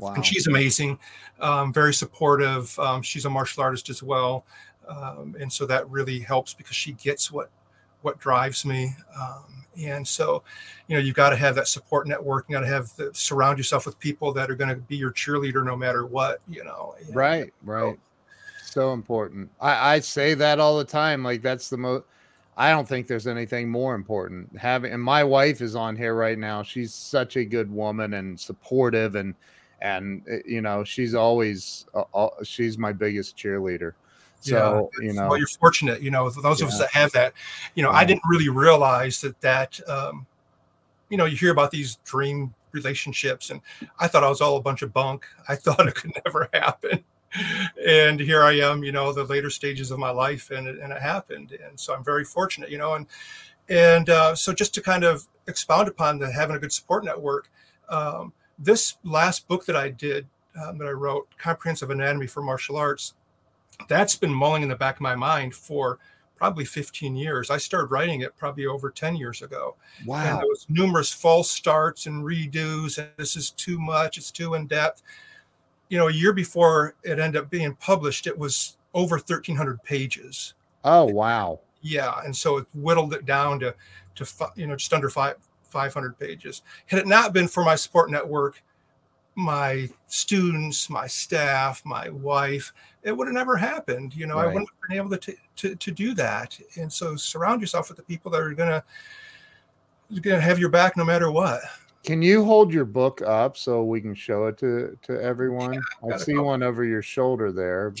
[0.00, 0.14] Wow.
[0.14, 0.98] And she's amazing,
[1.40, 2.76] um, very supportive.
[2.78, 4.44] Um, she's a martial artist as well,
[4.88, 7.50] um, and so that really helps because she gets what
[8.02, 8.94] what drives me.
[9.18, 10.42] Um, and so,
[10.88, 12.46] you know, you've got to have that support network.
[12.48, 15.12] You got to have the, surround yourself with people that are going to be your
[15.12, 16.40] cheerleader no matter what.
[16.48, 16.94] You know.
[17.04, 17.98] And Right, right.
[18.64, 19.50] So important.
[19.60, 21.22] I, I say that all the time.
[21.22, 22.04] Like that's the most.
[22.56, 24.56] I don't think there's anything more important.
[24.58, 26.62] Having and my wife is on here right now.
[26.62, 29.34] She's such a good woman and supportive, and
[29.80, 33.94] and uh, you know she's always uh, uh, she's my biggest cheerleader.
[34.40, 36.00] So you know, well, you're fortunate.
[36.00, 37.34] You know, those of us that have that.
[37.74, 39.78] You know, I didn't really realize that that.
[39.88, 40.26] Um,
[41.10, 43.60] you know, you hear about these dream relationships, and
[43.98, 45.26] I thought I was all a bunch of bunk.
[45.48, 47.04] I thought it could never happen,
[47.86, 48.82] and here I am.
[48.82, 51.52] You know, the later stages of my life, and it, and it happened.
[51.52, 52.70] And so I'm very fortunate.
[52.70, 53.06] You know, and
[53.68, 57.50] and uh, so just to kind of expound upon the having a good support network.
[57.90, 60.26] Um, this last book that I did,
[60.60, 63.14] um, that I wrote, Comprehensive Anatomy for Martial Arts,
[63.88, 65.98] that's been mulling in the back of my mind for
[66.36, 67.50] probably 15 years.
[67.50, 69.76] I started writing it probably over 10 years ago.
[70.06, 70.18] Wow.
[70.18, 74.54] And there was numerous false starts and redos, and this is too much, it's too
[74.54, 75.02] in depth.
[75.88, 80.54] You know, a year before it ended up being published, it was over 1,300 pages.
[80.84, 83.74] oh wow, Yeah, and so it whittled it down to
[84.16, 85.36] to you know just under five
[85.70, 86.62] 500 pages.
[86.86, 88.62] Had it not been for my support network,
[89.34, 94.14] my students, my staff, my wife, it would have never happened.
[94.14, 96.58] You know, I wouldn't have been able to, t- to to do that.
[96.76, 98.84] And so surround yourself with the people that are gonna
[100.20, 101.60] gonna have your back no matter what.
[102.04, 105.82] Can you hold your book up so we can show it to to everyone?
[106.10, 107.94] I see one over your shoulder there.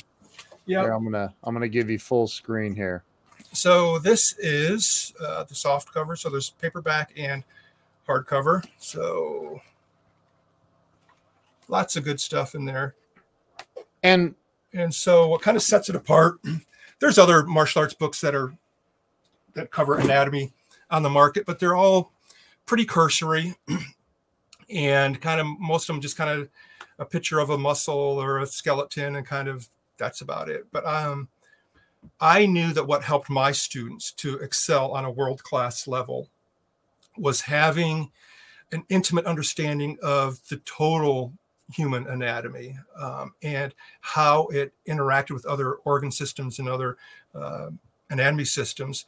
[0.66, 0.84] Yeah.
[0.84, 3.04] I'm gonna I'm gonna give you full screen here.
[3.52, 6.16] So this is uh, the soft cover.
[6.16, 7.42] So there's paperback and
[8.10, 8.64] hardcover.
[8.78, 9.60] So
[11.68, 12.94] lots of good stuff in there.
[14.02, 14.34] And
[14.72, 16.40] And so what kind of sets it apart?
[17.00, 18.52] There's other martial arts books that are
[19.54, 20.52] that cover anatomy
[20.90, 22.12] on the market, but they're all
[22.66, 23.54] pretty cursory
[24.70, 26.48] and kind of most of them just kind of
[26.98, 30.66] a picture of a muscle or a skeleton and kind of that's about it.
[30.70, 31.28] But um
[32.20, 36.28] I knew that what helped my students to excel on a world class level
[37.20, 38.10] was having
[38.72, 41.32] an intimate understanding of the total
[41.72, 46.96] human anatomy um, and how it interacted with other organ systems and other
[47.34, 47.70] uh,
[48.10, 49.04] anatomy systems,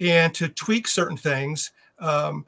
[0.00, 2.44] and to tweak certain things um,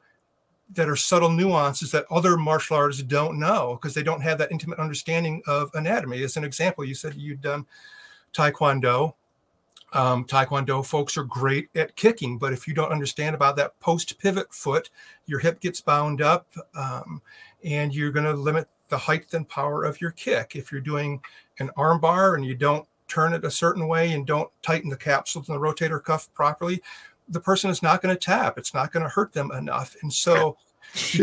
[0.73, 4.51] that are subtle nuances that other martial artists don't know because they don't have that
[4.51, 6.21] intimate understanding of anatomy.
[6.23, 7.65] As an example, you said you'd done
[8.33, 9.13] Taekwondo.
[9.93, 14.19] Um, taekwondo folks are great at kicking, but if you don't understand about that post
[14.19, 14.89] pivot foot,
[15.25, 17.21] your hip gets bound up um,
[17.63, 20.55] and you're going to limit the height and power of your kick.
[20.55, 21.21] If you're doing
[21.59, 24.97] an arm bar and you don't turn it a certain way and don't tighten the
[24.97, 26.81] capsules and the rotator cuff properly,
[27.29, 28.57] the person is not going to tap.
[28.57, 29.95] It's not going to hurt them enough.
[30.01, 30.57] And so,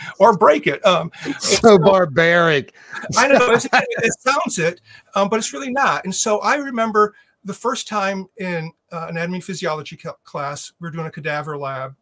[0.18, 0.84] or break it.
[0.86, 2.74] Um, so barbaric.
[3.16, 4.80] I know it sounds it,
[5.14, 6.04] um, but it's really not.
[6.04, 10.90] And so I remember the first time in uh, anatomy and physiology class, we are
[10.90, 11.94] doing a cadaver lab,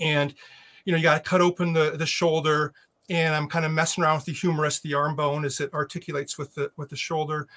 [0.00, 0.34] and
[0.84, 2.72] you know you got to cut open the the shoulder,
[3.08, 6.38] and I'm kind of messing around with the humerus, the arm bone, as it articulates
[6.38, 7.48] with the with the shoulder.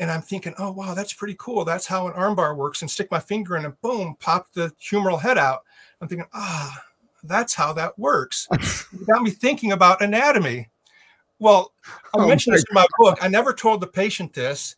[0.00, 1.64] And I'm thinking, oh wow, that's pretty cool.
[1.64, 2.82] That's how an armbar works.
[2.82, 5.60] And stick my finger in and boom, pop the humeral head out.
[6.00, 6.82] I'm thinking, ah,
[7.22, 8.48] that's how that works.
[8.50, 10.70] it got me thinking about anatomy.
[11.38, 11.72] Well,
[12.14, 13.18] I Oh mentioned this in my book.
[13.20, 14.76] I never told the patient this,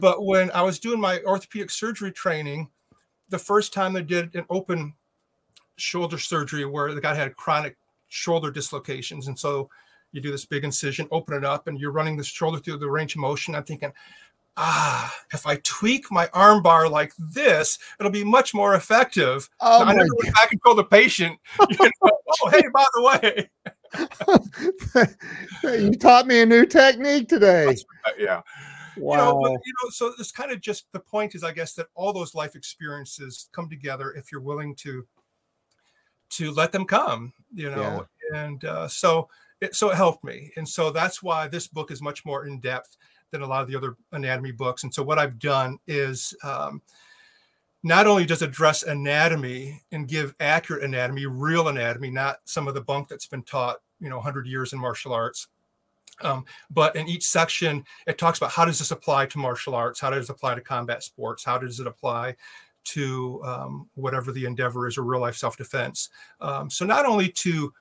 [0.00, 2.70] but when I was doing my orthopedic surgery training,
[3.28, 4.94] the first time they did an open
[5.76, 7.76] shoulder surgery where the guy had chronic
[8.08, 9.28] shoulder dislocations.
[9.28, 9.68] And so
[10.12, 12.90] you do this big incision, open it up, and you're running the shoulder through the
[12.90, 13.54] range of motion.
[13.54, 13.92] I'm thinking,
[14.56, 19.48] ah, if I tweak my arm bar like this, it'll be much more effective.
[19.60, 21.38] Oh I never went back and told the patient,
[21.70, 22.10] you know,
[22.42, 23.50] oh, hey, by the way,
[25.80, 27.76] you taught me a new technique today.
[28.18, 28.42] yeah.
[29.00, 29.12] Wow.
[29.12, 31.74] you know, but you know, so it's kind of just the point is, I guess,
[31.74, 35.06] that all those life experiences come together if you're willing to
[36.30, 39.28] to let them come, you know, and uh, so
[39.60, 42.60] it so it helped me, and so that's why this book is much more in
[42.60, 42.96] depth
[43.30, 44.84] than a lot of the other anatomy books.
[44.84, 46.82] And so what I've done is um,
[47.82, 52.74] not only does it address anatomy and give accurate anatomy, real anatomy, not some of
[52.74, 55.48] the bunk that's been taught, you know, 100 years in martial arts
[56.20, 60.00] Um, but in each section, it talks about how does this apply to martial arts?
[60.00, 61.44] How does it apply to combat sports?
[61.44, 62.36] How does it apply
[62.84, 66.08] to um, whatever the endeavor is or real life self defense?
[66.40, 67.72] Um, so, not only to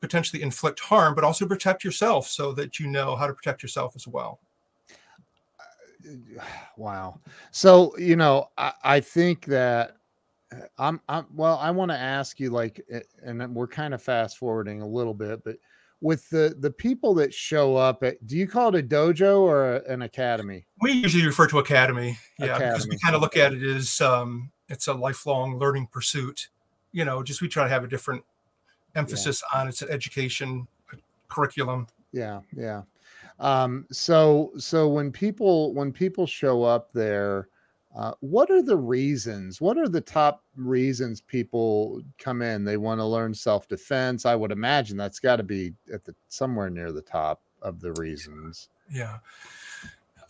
[0.00, 3.94] potentially inflict harm, but also protect yourself so that you know how to protect yourself
[3.96, 4.40] as well.
[6.76, 7.18] Wow.
[7.50, 9.96] So, you know, I, I think that
[10.52, 12.80] uh, I'm, I'm, well, I want to ask you like,
[13.24, 15.56] and we're kind of fast forwarding a little bit, but
[16.00, 19.76] with the the people that show up at do you call it a dojo or
[19.76, 22.70] a, an academy we usually refer to academy yeah academy.
[22.70, 26.48] because we kind of look at it as um it's a lifelong learning pursuit
[26.92, 28.22] you know just we try to have a different
[28.94, 29.60] emphasis yeah.
[29.60, 30.66] on its an education
[31.28, 32.82] curriculum yeah yeah
[33.40, 37.48] um so so when people when people show up there
[37.98, 39.60] uh, what are the reasons?
[39.60, 42.62] What are the top reasons people come in?
[42.62, 44.24] They want to learn self defense.
[44.24, 47.92] I would imagine that's got to be at the somewhere near the top of the
[47.94, 48.68] reasons.
[48.88, 49.18] Yeah.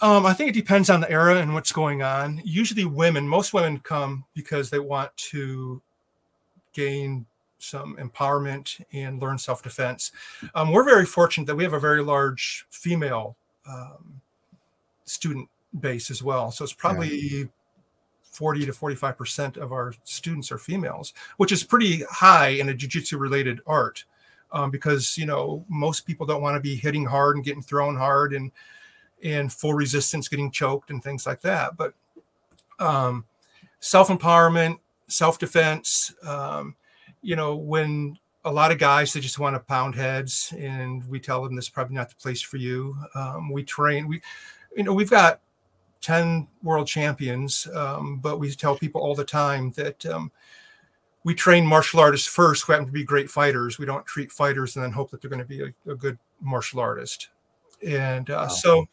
[0.00, 2.40] Um, I think it depends on the era and what's going on.
[2.42, 5.82] Usually, women, most women come because they want to
[6.72, 7.26] gain
[7.58, 10.10] some empowerment and learn self defense.
[10.54, 13.36] Um, we're very fortunate that we have a very large female
[13.68, 14.22] um,
[15.04, 16.50] student base as well.
[16.50, 17.44] So it's probably yeah.
[18.30, 23.18] 40 to 45% of our students are females, which is pretty high in a jiu-jitsu
[23.18, 24.04] related art.
[24.50, 27.94] Um, because you know most people don't want to be hitting hard and getting thrown
[27.96, 28.50] hard and
[29.22, 31.92] and full resistance getting choked and things like that but
[32.78, 33.26] um,
[33.80, 36.74] self-empowerment self-defense um,
[37.20, 41.20] you know when a lot of guys they just want to pound heads and we
[41.20, 44.18] tell them this is probably not the place for you um, we train we
[44.74, 45.40] you know we've got
[46.00, 50.30] 10 world champions, um, but we tell people all the time that um,
[51.24, 53.78] we train martial artists first who happen to be great fighters.
[53.78, 56.18] We don't treat fighters and then hope that they're going to be a, a good
[56.40, 57.28] martial artist.
[57.86, 58.48] And uh, wow.
[58.48, 58.86] so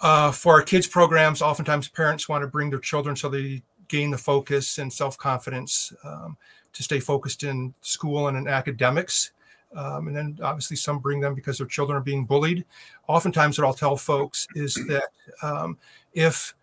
[0.00, 4.10] uh, for our kids programs, oftentimes parents want to bring their children so they gain
[4.10, 6.36] the focus and self confidence um,
[6.72, 9.32] to stay focused in school and in academics.
[9.74, 12.64] Um, and then obviously some bring them because their children are being bullied.
[13.08, 15.08] Oftentimes, what I'll tell folks is that
[15.42, 15.78] um,
[16.12, 16.54] if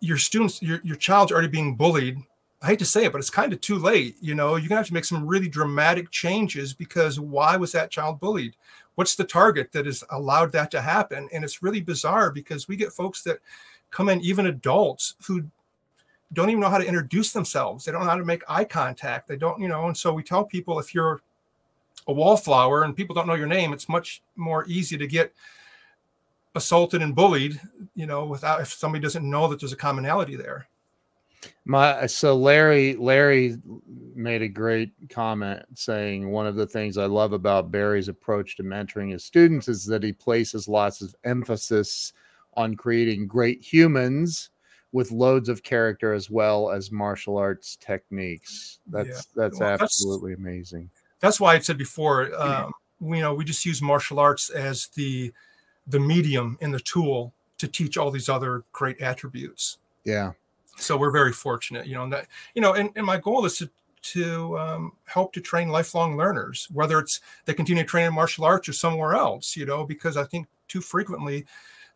[0.00, 2.18] your students, your, your child's already being bullied,
[2.60, 4.16] I hate to say it, but it's kind of too late.
[4.20, 7.90] You know, you're gonna have to make some really dramatic changes because why was that
[7.90, 8.54] child bullied?
[8.94, 11.28] What's the target that has allowed that to happen?
[11.32, 13.38] And it's really bizarre because we get folks that
[13.90, 15.44] come in, even adults who
[16.32, 17.84] don't even know how to introduce themselves.
[17.84, 19.28] They don't know how to make eye contact.
[19.28, 21.20] They don't, you know, and so we tell people if you're
[22.06, 25.32] a wallflower and people don't know your name, it's much more easy to get
[26.54, 27.60] assaulted and bullied,
[27.94, 30.68] you know, without if somebody doesn't know that there's a commonality there.
[31.64, 33.56] My so Larry Larry
[34.14, 38.62] made a great comment saying one of the things I love about Barry's approach to
[38.62, 42.12] mentoring his students is that he places lots of emphasis
[42.54, 44.50] on creating great humans
[44.92, 48.78] with loads of character as well as martial arts techniques.
[48.86, 49.20] That's yeah.
[49.34, 50.90] that's well, absolutely that's, amazing
[51.22, 55.32] that's why I said before, um, you know, we just use martial arts as the
[55.86, 59.78] the medium and the tool to teach all these other great attributes.
[60.04, 60.32] Yeah.
[60.76, 63.56] So we're very fortunate, you know, and that you know, and, and my goal is
[63.58, 63.70] to
[64.02, 68.44] to um, help to train lifelong learners, whether it's they continue to train in martial
[68.44, 71.46] arts or somewhere else, you know, because I think too frequently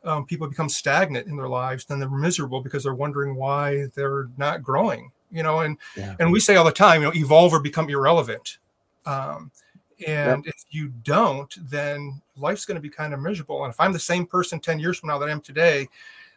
[0.04, 4.28] um, people become stagnant in their lives, then they're miserable because they're wondering why they're
[4.36, 6.14] not growing, you know, and yeah.
[6.20, 8.58] and we say all the time, you know, evolve or become irrelevant
[9.06, 9.50] um,
[10.06, 10.54] and yep.
[10.54, 13.64] if you don't, then life's going to be kind of miserable.
[13.64, 15.88] And if I'm the same person 10 years from now that I am today,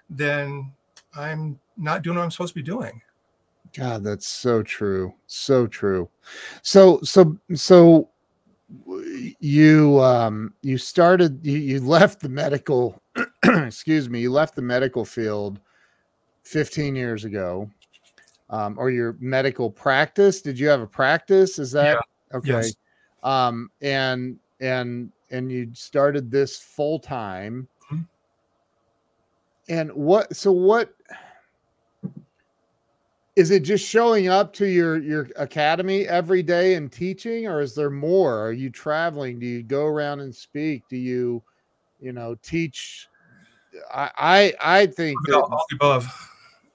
[0.10, 0.72] then
[1.16, 3.02] I'm not doing what I'm supposed to be doing.
[3.76, 5.14] God, that's so true.
[5.28, 6.10] So true.
[6.62, 8.10] So, so, so
[9.40, 13.02] you, um, you started, you, you left the medical,
[13.44, 15.60] excuse me, you left the medical field
[16.44, 17.70] 15 years ago.
[18.52, 20.42] Um, or your medical practice.
[20.42, 21.60] Did you have a practice?
[21.60, 22.02] Is that yeah.
[22.34, 22.50] Okay.
[22.50, 22.76] Yes.
[23.24, 27.68] Um, and and and you started this full time.
[27.92, 28.02] Mm-hmm.
[29.70, 30.94] And what so what
[33.40, 37.74] is it just showing up to your your academy every day and teaching or is
[37.74, 41.42] there more are you traveling do you go around and speak do you
[42.02, 43.08] you know teach
[43.94, 46.04] i i, I think that, all above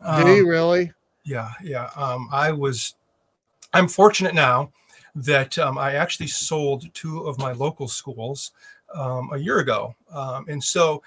[0.01, 0.91] do um, you really
[1.25, 2.95] yeah yeah um i was
[3.75, 4.73] i'm fortunate now
[5.15, 8.53] that um, I actually sold two of my local schools
[8.95, 9.95] um, a year ago.
[10.13, 11.03] Um, and so,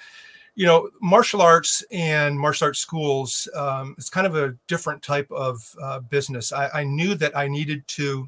[0.56, 5.30] you know, martial arts and martial arts schools, um, it's kind of a different type
[5.32, 6.52] of uh, business.
[6.52, 8.28] I, I, knew that I needed to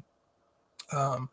[0.92, 1.28] um,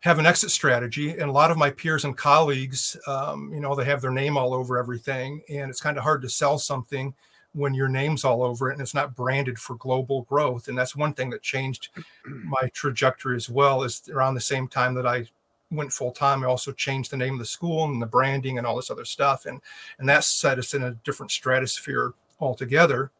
[0.00, 1.10] have an exit strategy.
[1.10, 4.36] And a lot of my peers and colleagues, um, you know, they have their name
[4.36, 7.14] all over everything, and it's kind of hard to sell something
[7.54, 10.68] when your name's all over it and it's not branded for global growth.
[10.68, 11.88] And that's one thing that changed
[12.26, 13.82] my trajectory as well.
[13.82, 15.26] Is around the same time that I
[15.70, 18.66] went full time, I also changed the name of the school and the branding and
[18.66, 19.60] all this other stuff, and
[19.98, 23.10] and that set us in a different stratosphere altogether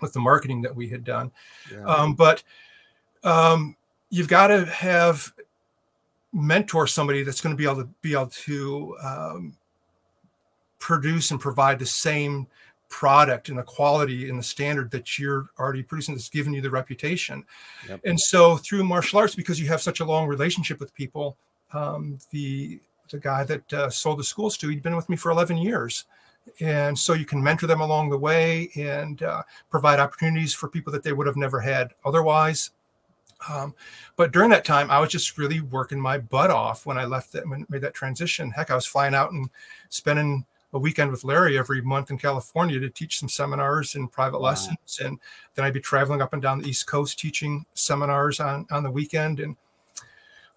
[0.00, 1.30] with the marketing that we had done.
[1.72, 1.84] Yeah.
[1.84, 2.42] Um, but
[3.22, 3.76] um,
[4.10, 5.32] you've got to have
[6.32, 9.56] mentor somebody that's going to be able to be able to um,
[10.78, 12.46] produce and provide the same
[12.94, 16.70] product and the quality and the standard that you're already producing that's given you the
[16.70, 17.44] reputation.
[17.88, 18.00] Yep.
[18.04, 21.36] And so through martial arts, because you have such a long relationship with people,
[21.72, 22.80] um, the
[23.10, 26.04] the guy that uh, sold the schools to, he'd been with me for 11 years.
[26.60, 30.92] And so you can mentor them along the way and uh, provide opportunities for people
[30.92, 32.70] that they would have never had otherwise.
[33.48, 33.74] Um,
[34.16, 37.32] but during that time, I was just really working my butt off when I left
[37.32, 38.52] that, when made that transition.
[38.52, 39.50] Heck, I was flying out and
[39.90, 44.40] spending a weekend with Larry every month in California to teach some seminars and private
[44.40, 44.48] wow.
[44.48, 45.00] lessons.
[45.02, 45.20] And
[45.54, 48.90] then I'd be traveling up and down the East Coast teaching seminars on, on the
[48.90, 49.38] weekend.
[49.38, 49.56] And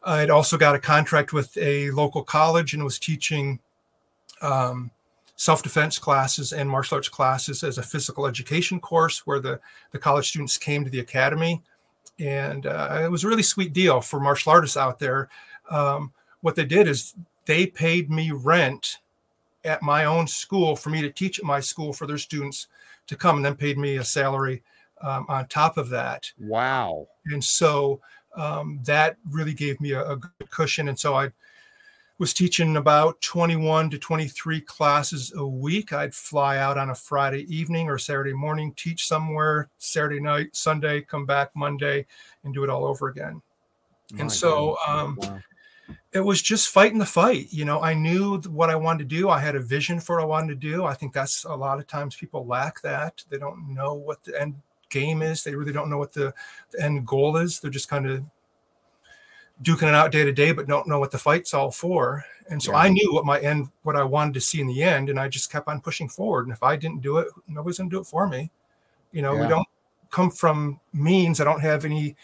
[0.04, 3.60] I'd also got a contract with a local college and was teaching
[4.42, 4.90] um,
[5.36, 9.60] self-defense classes and martial arts classes as a physical education course where the,
[9.92, 11.62] the college students came to the academy.
[12.20, 15.30] And uh, it was a really sweet deal for martial artists out there.
[15.70, 16.12] Um,
[16.42, 17.14] what they did is
[17.46, 18.98] they paid me rent
[19.64, 22.68] at my own school for me to teach at my school for their students
[23.08, 24.64] to come and then paid me a salary
[25.02, 26.32] um, on top of that.
[26.40, 27.08] Wow.
[27.26, 28.02] And so
[28.36, 30.90] um, that really gave me a, a, good cushion.
[30.90, 31.32] And so I
[32.20, 35.94] was teaching about 21 to 23 classes a week.
[35.94, 41.02] I'd fly out on a Friday evening or Saturday morning, teach somewhere Saturday night, Sunday,
[41.02, 42.06] come back Monday
[42.44, 43.42] and do it all over again.
[44.14, 45.40] My and so, um, wow
[46.14, 47.48] it was just fighting the fight.
[47.52, 49.30] You know, I knew what I wanted to do.
[49.30, 50.86] I had a vision for what I wanted to do.
[50.86, 53.24] I think that's a lot of times people lack that.
[53.30, 54.56] They don't know what the end
[54.90, 55.44] game is.
[55.44, 56.34] They really don't know what the,
[56.72, 57.60] the end goal is.
[57.60, 58.24] They're just kind of
[59.62, 62.24] duking it out day to day, but don't know what the fight's all for.
[62.50, 62.80] And so yeah.
[62.80, 65.28] I knew what my end, what I wanted to see in the end, and I
[65.28, 66.48] just kept on pushing forward.
[66.48, 68.52] And if I didn't do it, nobody's gonna do it for me.
[69.12, 69.42] You know, yeah.
[69.42, 69.68] we don't
[70.10, 71.42] come from means.
[71.42, 72.16] I don't have any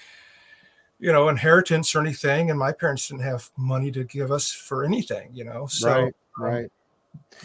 [1.04, 4.86] you know inheritance or anything and my parents didn't have money to give us for
[4.86, 6.04] anything you know so right,
[6.38, 6.72] um, right.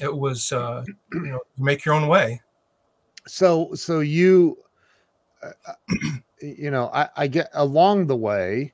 [0.00, 2.40] it was uh you know make your own way
[3.26, 4.56] so so you
[5.42, 5.94] uh, uh
[6.40, 8.72] you know I, I get along the way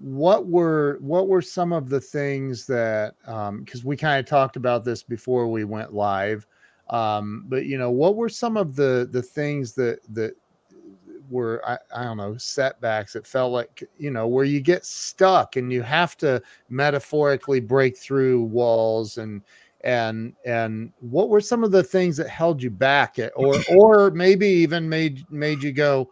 [0.00, 4.56] what were what were some of the things that um because we kind of talked
[4.56, 6.44] about this before we went live
[6.90, 10.34] um but you know what were some of the the things that that
[11.34, 13.16] were I, I don't know setbacks.
[13.16, 17.98] It felt like you know where you get stuck and you have to metaphorically break
[17.98, 19.42] through walls and
[19.82, 24.10] and and what were some of the things that held you back at, or or
[24.10, 26.10] maybe even made made you go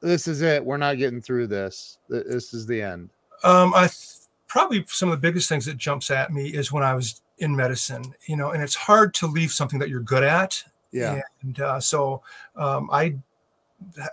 [0.00, 0.64] this is it.
[0.64, 1.98] We're not getting through this.
[2.08, 3.10] This is the end
[3.42, 6.82] um i th- probably some of the biggest things that jumps at me is when
[6.82, 10.24] i was in medicine you know and it's hard to leave something that you're good
[10.24, 11.20] at yeah.
[11.42, 12.22] and uh, so
[12.56, 13.14] um, i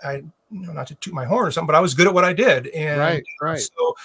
[0.03, 2.13] I you know, not to toot my horn or something, but I was good at
[2.13, 2.67] what I did.
[2.67, 3.59] And right, right.
[3.59, 3.95] So,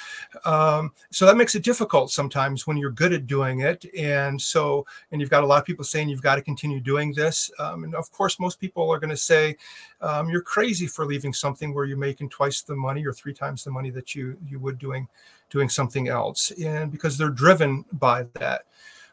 [0.45, 3.85] um, so that makes it difficult sometimes when you're good at doing it.
[3.97, 7.13] And so, and you've got a lot of people saying you've got to continue doing
[7.13, 7.51] this.
[7.59, 9.57] Um, and of course, most people are going to say
[10.01, 13.63] um, you're crazy for leaving something where you're making twice the money or three times
[13.63, 15.09] the money that you you would doing
[15.51, 16.53] doing something else.
[16.53, 18.63] And because they're driven by that.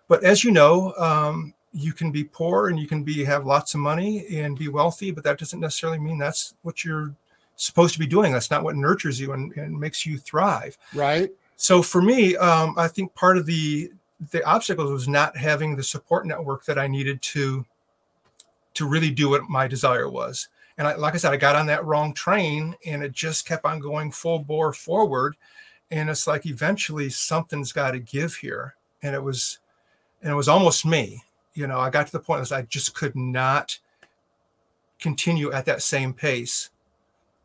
[0.07, 3.73] But as you know, um, you can be poor and you can be have lots
[3.73, 7.13] of money and be wealthy, but that doesn't necessarily mean that's what you're
[7.55, 8.31] supposed to be doing.
[8.31, 10.77] That's not what nurtures you and, and makes you thrive.
[10.93, 11.31] Right.
[11.57, 13.91] So for me, um, I think part of the
[14.31, 17.65] the obstacles was not having the support network that I needed to
[18.75, 20.49] to really do what my desire was.
[20.77, 23.65] And I, like I said, I got on that wrong train, and it just kept
[23.65, 25.35] on going full bore forward.
[25.89, 29.57] And it's like eventually something's got to give here, and it was,
[30.21, 31.23] and it was almost me
[31.57, 33.79] you know, I got to the point that I just could not
[34.99, 36.69] continue at that same pace.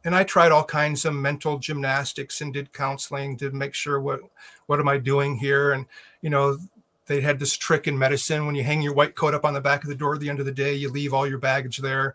[0.04, 4.20] And I tried all kinds of mental gymnastics and did counseling to make sure what
[4.66, 5.72] what am I doing here?
[5.72, 5.86] And
[6.20, 6.58] you know,
[7.06, 9.60] they had this trick in medicine when you hang your white coat up on the
[9.62, 11.78] back of the door at the end of the day, you leave all your baggage
[11.78, 12.14] there.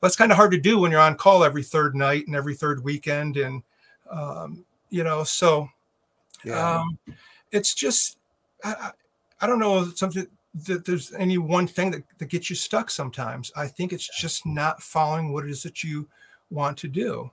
[0.00, 2.54] That's kind of hard to do when you're on call every third night and every
[2.54, 3.62] third weekend, and
[4.10, 5.68] um, you know, so
[6.42, 6.80] yeah.
[6.80, 6.98] um,
[7.52, 8.16] it's just
[8.64, 8.92] I,
[9.40, 10.26] I don't know something
[10.66, 13.52] that there's any one thing that, that gets you stuck sometimes.
[13.56, 16.08] I think it's just not following what it is that you
[16.50, 17.30] want to do.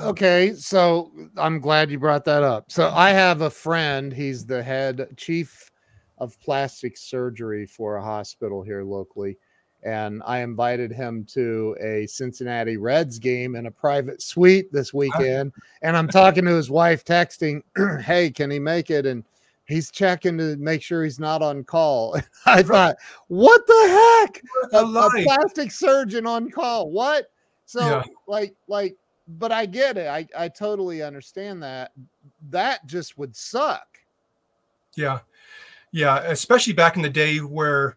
[0.00, 2.70] Okay, so I'm glad you brought that up.
[2.70, 5.70] So I have a friend, he's the head chief
[6.18, 9.38] of plastic surgery for a hospital here locally.
[9.82, 15.52] And I invited him to a Cincinnati Reds game in a private suite this weekend.
[15.82, 17.62] And I'm talking to his wife, texting,
[18.02, 19.06] Hey, can he make it?
[19.06, 19.24] And
[19.72, 22.16] he's checking to make sure he's not on call.
[22.46, 22.96] I thought,
[23.28, 24.42] what the heck?
[24.72, 26.90] A, a, plastic surgeon on call.
[26.90, 27.30] What?
[27.64, 28.02] So yeah.
[28.26, 28.96] like, like,
[29.26, 30.08] but I get it.
[30.08, 31.92] I, I totally understand that.
[32.50, 33.98] That just would suck.
[34.96, 35.20] Yeah.
[35.90, 37.96] Yeah, especially back in the day where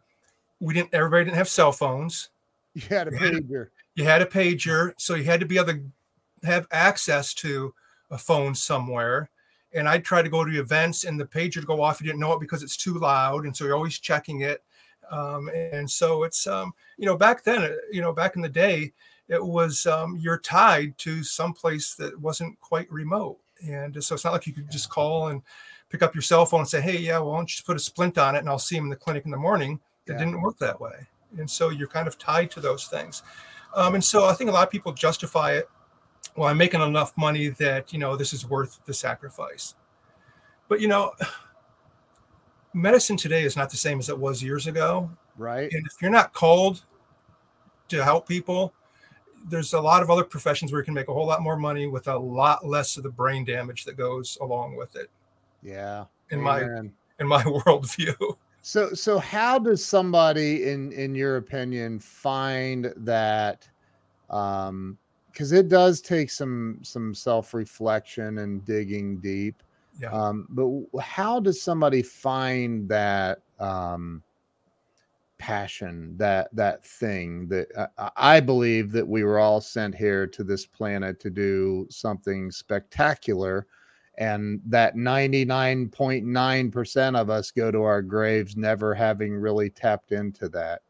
[0.60, 2.30] we didn't everybody didn't have cell phones.
[2.74, 3.68] You had a pager.
[3.96, 5.82] You had a pager, so you had to be able to
[6.44, 7.74] have access to
[8.12, 9.30] a phone somewhere.
[9.76, 12.02] And I'd try to go to events and the pager would go off.
[12.02, 14.64] You didn't know it because it's too loud, and so you're always checking it.
[15.12, 18.50] Um, and so it's um, you know back then, uh, you know back in the
[18.50, 18.94] day,
[19.28, 24.24] it was um, you're tied to some place that wasn't quite remote, and so it's
[24.24, 25.42] not like you could just call and
[25.90, 27.80] pick up your cell phone and say, hey, yeah, well, why don't you put a
[27.80, 29.80] splint on it and I'll see him in the clinic in the morning.
[30.08, 30.18] It yeah.
[30.18, 31.08] didn't work that way.
[31.38, 33.24] And so you're kind of tied to those things.
[33.76, 35.70] Um, and so I think a lot of people justify it.
[36.36, 39.76] Well, I'm making enough money that, you know, this is worth the sacrifice.
[40.68, 41.14] But, you know,
[42.74, 45.10] medicine today is not the same as it was years ago.
[45.38, 45.72] Right.
[45.72, 46.84] And if you're not called
[47.90, 48.74] to help people,
[49.48, 51.88] there's a lot of other professions where you can make a whole lot more money
[51.88, 55.10] with a lot less of the brain damage that goes along with it.
[55.62, 56.06] Yeah.
[56.32, 56.94] In Amen.
[57.20, 58.36] my in my worldview.
[58.62, 63.68] So so how does somebody in in your opinion find that
[64.30, 64.98] um
[65.36, 69.62] because it does take some some self-reflection and digging deep.
[70.00, 70.12] Yeah.
[70.12, 70.70] Um, but
[71.02, 74.24] how does somebody find that um
[75.38, 80.46] passion that that thing that uh, i believe that we were all sent here to
[80.46, 83.68] this planet to do something spectacular
[84.18, 90.82] and that 99.9% of us go to our graves never having really tapped into that.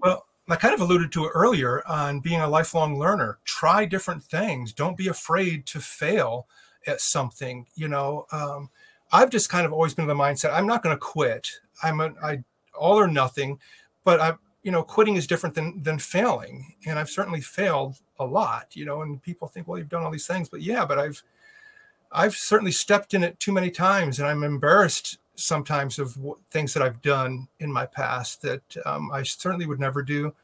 [0.00, 3.38] Well, I kind of alluded to it earlier on being a lifelong learner.
[3.44, 4.72] Try different things.
[4.72, 6.46] Don't be afraid to fail
[6.86, 7.66] at something.
[7.74, 8.70] You know, um,
[9.12, 11.50] I've just kind of always been the mindset I'm not going to quit.
[11.82, 12.44] I'm a, I
[12.78, 13.58] all or nothing,
[14.04, 18.24] but I, you know, quitting is different than than failing, and I've certainly failed a
[18.24, 18.74] lot.
[18.74, 21.22] You know, and people think, well, you've done all these things, but yeah, but I've
[22.12, 26.74] I've certainly stepped in it too many times, and I'm embarrassed sometimes of w- things
[26.74, 30.34] that I've done in my past that um, I certainly would never do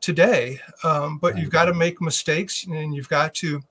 [0.00, 0.60] today.
[0.84, 3.62] Um, but you've got to make mistakes, and you've got to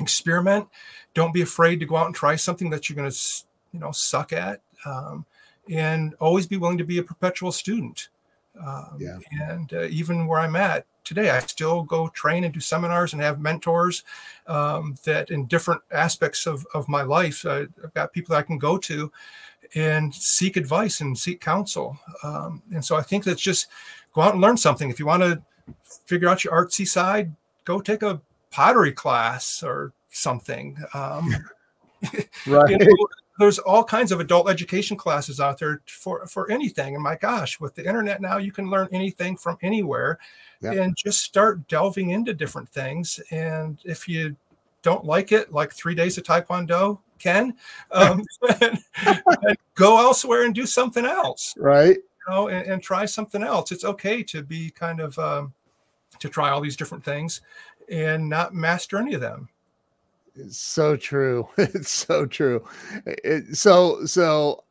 [0.00, 0.68] experiment.
[1.14, 3.92] Don't be afraid to go out and try something that you're going to, you know,
[3.92, 5.24] suck at, um,
[5.70, 8.08] and always be willing to be a perpetual student.
[8.60, 9.18] Um, yeah.
[9.48, 11.30] And uh, even where I'm at, today.
[11.30, 14.04] I still go train and do seminars and have mentors
[14.46, 18.42] um, that in different aspects of, of my life, uh, I've got people that I
[18.42, 19.10] can go to
[19.74, 21.98] and seek advice and seek counsel.
[22.22, 23.66] Um, and so I think that's just
[24.12, 24.90] go out and learn something.
[24.90, 25.42] If you want to
[26.06, 30.76] figure out your artsy side, go take a pottery class or something.
[30.94, 31.34] Um,
[32.46, 32.70] right.
[32.70, 33.08] You know,
[33.38, 37.60] there's all kinds of adult education classes out there for for anything and my gosh
[37.60, 40.18] with the internet now you can learn anything from anywhere
[40.60, 40.74] yep.
[40.74, 44.36] and just start delving into different things and if you
[44.82, 47.54] don't like it like three days of taekwondo can
[47.92, 48.22] um,
[48.60, 53.42] and, and go elsewhere and do something else right you know and, and try something
[53.42, 55.52] else it's okay to be kind of um,
[56.18, 57.40] to try all these different things
[57.90, 59.48] and not master any of them
[60.38, 61.48] it's so true.
[61.58, 62.64] It's so true.
[63.06, 64.64] It, so so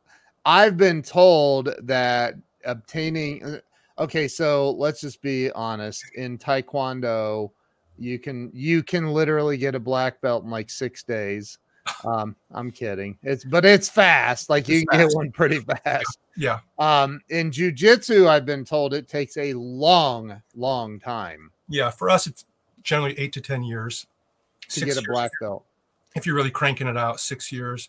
[0.44, 2.34] I've been told that
[2.64, 3.58] obtaining uh,
[3.98, 6.04] okay, so let's just be honest.
[6.14, 7.50] In Taekwondo,
[7.98, 11.58] you can you can literally get a black belt in like six days.
[12.04, 13.18] Um, I'm kidding.
[13.22, 14.50] It's but it's fast.
[14.50, 15.10] Like you can fast.
[15.10, 16.18] get one pretty fast.
[16.36, 16.60] Yeah.
[16.78, 21.50] Um, in jujitsu, I've been told it takes a long, long time.
[21.68, 22.44] Yeah, for us, it's
[22.82, 24.06] generally eight to ten years
[24.68, 25.64] to get a black belt.
[26.14, 27.88] If you're really cranking it out, six years.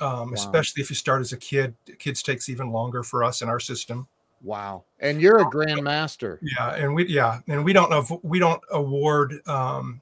[0.00, 0.34] Um, wow.
[0.34, 3.60] Especially if you start as a kid, kids takes even longer for us in our
[3.60, 4.08] system.
[4.42, 4.84] Wow.
[5.00, 6.38] And you're a grandmaster.
[6.40, 10.00] Yeah, and we yeah, and we don't know we don't award um,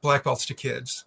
[0.00, 1.04] black belts to kids.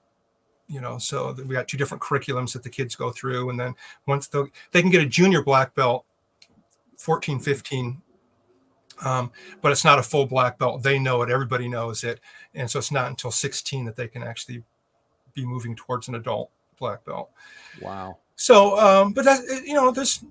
[0.67, 3.75] You know, so we got two different curriculums that the kids go through, and then
[4.07, 4.41] once they
[4.71, 6.05] they can get a junior black belt,
[6.97, 8.01] 14, 15
[9.03, 10.83] um, but it's not a full black belt.
[10.83, 11.29] They know it.
[11.29, 12.19] Everybody knows it,
[12.53, 14.63] and so it's not until 16 that they can actually
[15.33, 16.49] be moving towards an adult
[16.79, 17.29] black belt.
[17.81, 18.17] Wow.
[18.35, 20.23] So, um, but that you know, this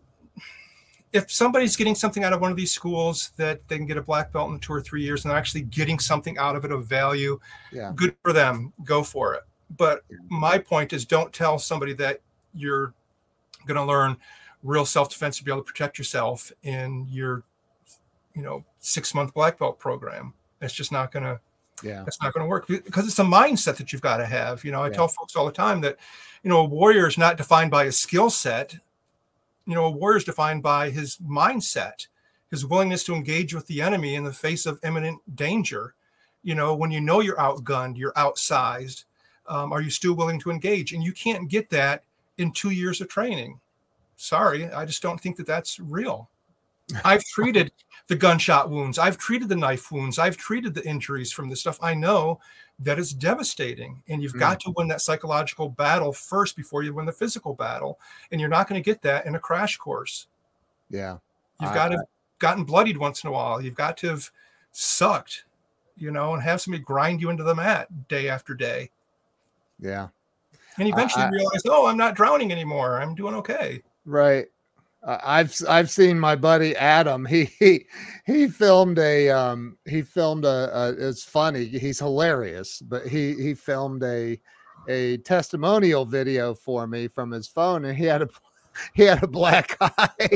[1.12, 4.03] if somebody's getting something out of one of these schools that they can get a
[4.03, 6.72] black belt in two or three years and they're actually getting something out of it
[6.72, 7.39] of value,
[7.70, 8.72] yeah, good for them.
[8.82, 9.43] Go for it.
[9.77, 12.20] But my point is, don't tell somebody that
[12.55, 12.95] you're
[13.66, 14.16] going to learn
[14.62, 17.43] real self-defense to be able to protect yourself in your,
[18.35, 20.35] you know, six-month black belt program.
[20.61, 21.41] It's just not going to
[21.83, 22.05] yeah.
[22.07, 24.64] it's not going to work because it's a mindset that you've got to have.
[24.64, 24.95] You know i Yeah.
[24.95, 25.99] tell folks all the time that
[26.43, 28.75] you know a warrior is not defined by his skill set.
[29.66, 32.07] You know a warrior is defined by his mindset
[32.51, 35.95] his willingness to engage with the enemy in the face of imminent danger.
[36.43, 39.05] You know when you know you're outgunned you're outsized
[39.49, 42.03] um, are you still willing to engage and you can't get that
[42.38, 43.59] in two years of training
[44.16, 46.28] sorry i just don't think that that's real
[47.05, 47.70] i've treated
[48.09, 48.99] the gunshot wounds.
[48.99, 50.18] I've treated the knife wounds.
[50.18, 51.78] I've treated the injuries from this stuff.
[51.80, 52.38] I know
[52.80, 54.03] that it's devastating.
[54.09, 54.40] And you've Mm.
[54.40, 57.99] got to win that psychological battle first before you win the physical battle.
[58.30, 60.26] And you're not going to get that in a crash course.
[60.90, 61.16] yeah
[61.62, 62.07] You've I- got to have
[62.40, 63.59] gotten bloodied once in a while.
[63.62, 64.30] You've got to have
[64.72, 65.45] sucked,
[65.97, 68.90] you know, and have somebody grind you into the mat day after day.
[69.85, 70.09] Yeah
[70.78, 73.01] And eventually I- realize, oh, I'm not drowning anymore.
[73.01, 73.82] I'm doing okay.
[74.05, 74.47] Right.
[75.05, 77.26] Uh, I've I've seen my buddy Adam.
[77.30, 77.87] He he
[78.26, 81.66] he filmed a um he filmed a, a it's funny.
[81.66, 84.41] He's hilarious, but he he filmed a
[84.89, 88.28] a testimonial video for me from his phone, and he had a
[88.95, 90.28] he had a black eye,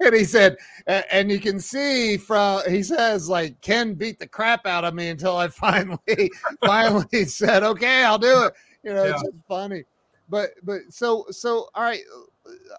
[0.00, 4.66] and he said, and you can see from he says like Ken beat the crap
[4.66, 6.30] out of me until I finally
[6.64, 8.52] finally said okay, I'll do it.
[8.86, 9.84] You know, it's just funny.
[10.28, 12.02] But but so so all right.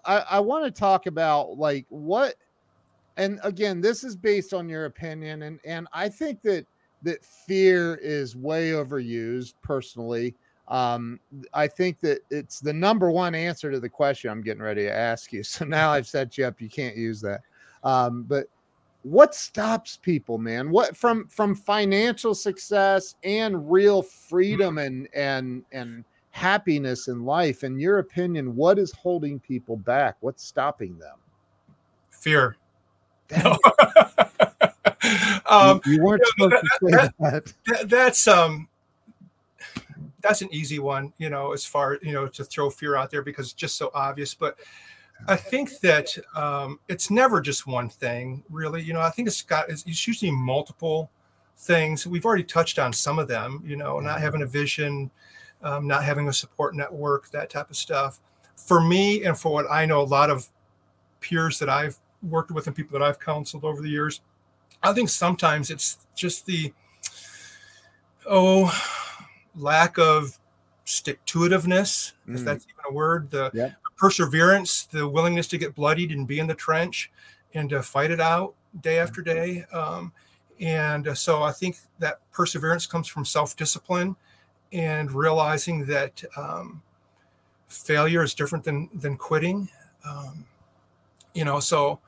[0.06, 2.34] I, I want to talk about like what
[3.18, 6.66] and again this is based on your opinion and and I think that
[7.02, 10.34] that fear is way overused personally
[10.68, 11.20] um
[11.52, 14.92] I think that it's the number one answer to the question I'm getting ready to
[14.92, 17.42] ask you so now I've set you up you can't use that
[17.84, 18.46] um but
[19.10, 20.70] what stops people man?
[20.70, 27.78] What from from financial success and real freedom and and and happiness in life in
[27.80, 30.16] your opinion what is holding people back?
[30.20, 31.16] What's stopping them?
[32.10, 32.56] Fear.
[33.28, 33.56] Damn
[35.46, 38.68] um, you, you weren't you know, supposed to say that that, that's um
[40.20, 43.22] that's an easy one you know as far you know to throw fear out there
[43.22, 44.58] because it's just so obvious but
[45.26, 49.42] i think that um it's never just one thing really you know i think it's
[49.42, 51.10] got it's, it's usually multiple
[51.56, 55.10] things we've already touched on some of them you know not having a vision
[55.62, 58.20] um, not having a support network that type of stuff
[58.56, 60.48] for me and for what i know a lot of
[61.20, 64.20] peers that i've worked with and people that i've counseled over the years
[64.84, 66.72] i think sometimes it's just the
[68.26, 68.72] oh
[69.56, 70.38] lack of
[70.84, 72.44] stick to itiveness if Mm.
[72.44, 73.72] that's even a word the Yep.
[73.98, 77.10] Perseverance the willingness to get bloodied and be in the trench
[77.54, 79.64] and to fight it out day after day.
[79.72, 80.12] Um,
[80.60, 84.16] and uh, so i think that perseverance comes from self-discipline
[84.72, 86.82] and realizing that um,
[87.68, 89.68] failure is different than than quitting.
[90.04, 90.44] Um,
[91.34, 92.00] you know so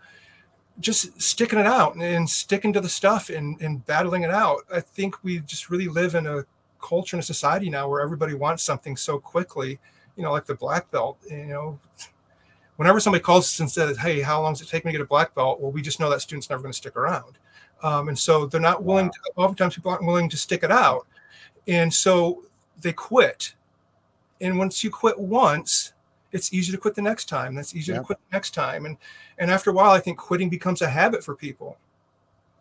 [0.80, 4.62] just sticking it out and sticking to the stuff and, and battling it out.
[4.72, 6.45] I think we just really live in a
[6.80, 9.78] culture and a society now where everybody wants something so quickly,
[10.21, 11.79] you know, like the black belt, you know.
[12.77, 15.03] Whenever somebody calls us and says, Hey, how long does it take me to get
[15.03, 15.61] a black belt?
[15.62, 17.39] Well, we just know that student's never going to stick around.
[17.83, 19.12] Um, and so they're not willing, Wow.
[19.12, 21.07] to, oftentimes people aren't willing to stick it out.
[21.66, 22.45] And so
[22.83, 23.55] they quit.
[24.43, 25.95] And once you quit once,
[26.33, 27.55] it's easy to quit the next time.
[27.55, 28.03] That's easy Yep.
[28.03, 28.85] to quit the next time.
[28.85, 28.99] And
[29.39, 31.79] and after a while, I think quitting becomes a habit for people.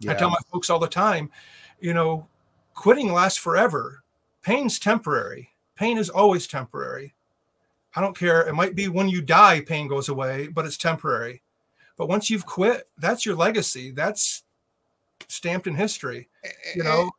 [0.07, 1.29] I tell my folks all the time,
[1.81, 2.25] you know,
[2.73, 4.01] quitting lasts forever.
[4.43, 5.49] Pain's temporary.
[5.75, 7.13] Pain is always temporary.
[7.99, 8.47] I don't care.
[8.47, 11.41] It might be when you die, pain goes away, but it's temporary.
[11.97, 13.91] But once you've quit, that's your legacy.
[13.91, 14.43] That's
[15.27, 16.29] stamped in history.
[16.73, 17.11] You know,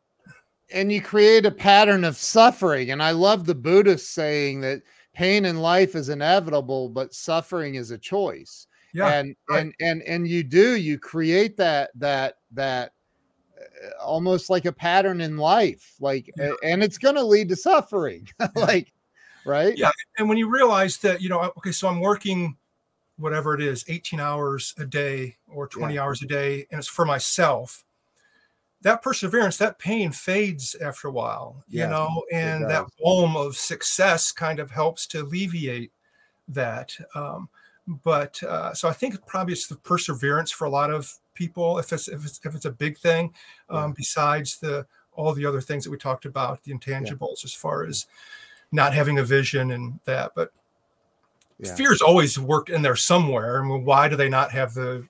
[0.73, 4.81] and you create a pattern of suffering and i love the buddhist saying that
[5.13, 9.59] pain in life is inevitable but suffering is a choice yeah, and right.
[9.59, 12.93] and and and you do you create that that that
[13.59, 16.53] uh, almost like a pattern in life like Yeah.
[16.63, 18.93] and it's going to lead to suffering like
[19.45, 19.91] right Yeah.
[20.17, 22.57] and when you realize that, you know, okay, so I'm working
[23.17, 27.05] whatever it is, 18 hours a day or 20 hours a day, and it's for
[27.05, 27.83] myself.
[28.81, 34.31] That perseverance, that pain fades after a while, you know, and that balm of success
[34.31, 35.91] kind of helps to alleviate
[36.47, 36.97] that.
[37.13, 37.47] Um,
[37.87, 41.93] but uh, so I think probably it's the perseverance for a lot of people, if
[41.93, 43.33] it's if it's if it's a big thing,
[43.69, 47.85] um, besides the all the other things that we talked about, the intangibles as far
[47.85, 48.07] as
[48.71, 50.31] not having a vision and that.
[50.35, 50.51] But
[51.59, 51.75] Yeah.
[51.75, 53.61] fear's always worked in there somewhere.
[53.61, 55.07] I mean, why do they not have the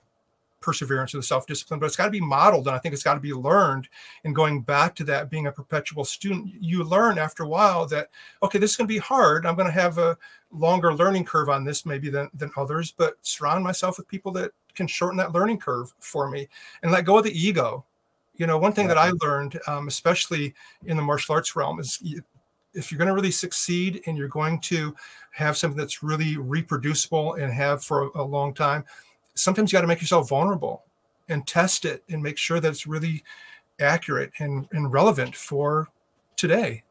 [0.62, 3.14] perseverance or the self-discipline but it's got to be modeled and i think it's got
[3.14, 3.88] to be learned
[4.24, 8.08] and going back to that being a perpetual student you learn after a while that
[8.42, 10.16] okay this is going to be hard i'm going to have a
[10.52, 14.52] longer learning curve on this maybe than, than others but surround myself with people that
[14.74, 16.48] can shorten that learning curve for me
[16.82, 17.84] and let go of the ego
[18.36, 20.54] you know one thing that i learned um, especially
[20.86, 22.00] in the martial arts realm is
[22.74, 24.94] if you're going to really succeed and you're going to
[25.30, 28.84] have something that's really reproducible and have for a, a long time
[29.34, 30.84] sometimes you got to make yourself vulnerable
[31.28, 33.24] and test it and make sure that it's really
[33.80, 35.88] accurate and, and relevant for
[36.36, 36.82] today.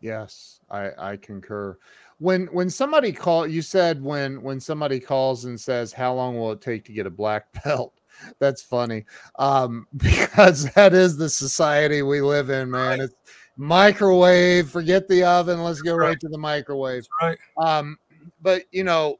[0.00, 1.76] Yes, I, I concur.
[2.18, 6.52] When when somebody call you said when when somebody calls and says how long will
[6.52, 7.92] it take to get a black belt?
[8.38, 9.04] That's funny.
[9.38, 13.00] Um, because that is the society we live in, man.
[13.00, 13.00] Right.
[13.00, 13.14] It's
[13.56, 16.08] microwave, forget the oven, let's go right.
[16.08, 17.06] right to the microwave.
[17.20, 17.78] That's right.
[17.78, 17.98] Um,
[18.42, 19.18] but you know,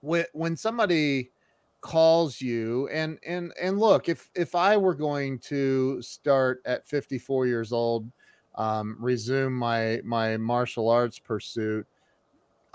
[0.00, 1.30] when when somebody
[1.80, 7.46] calls you and and and look if if i were going to start at 54
[7.46, 8.10] years old
[8.56, 11.86] um, resume my my martial arts pursuit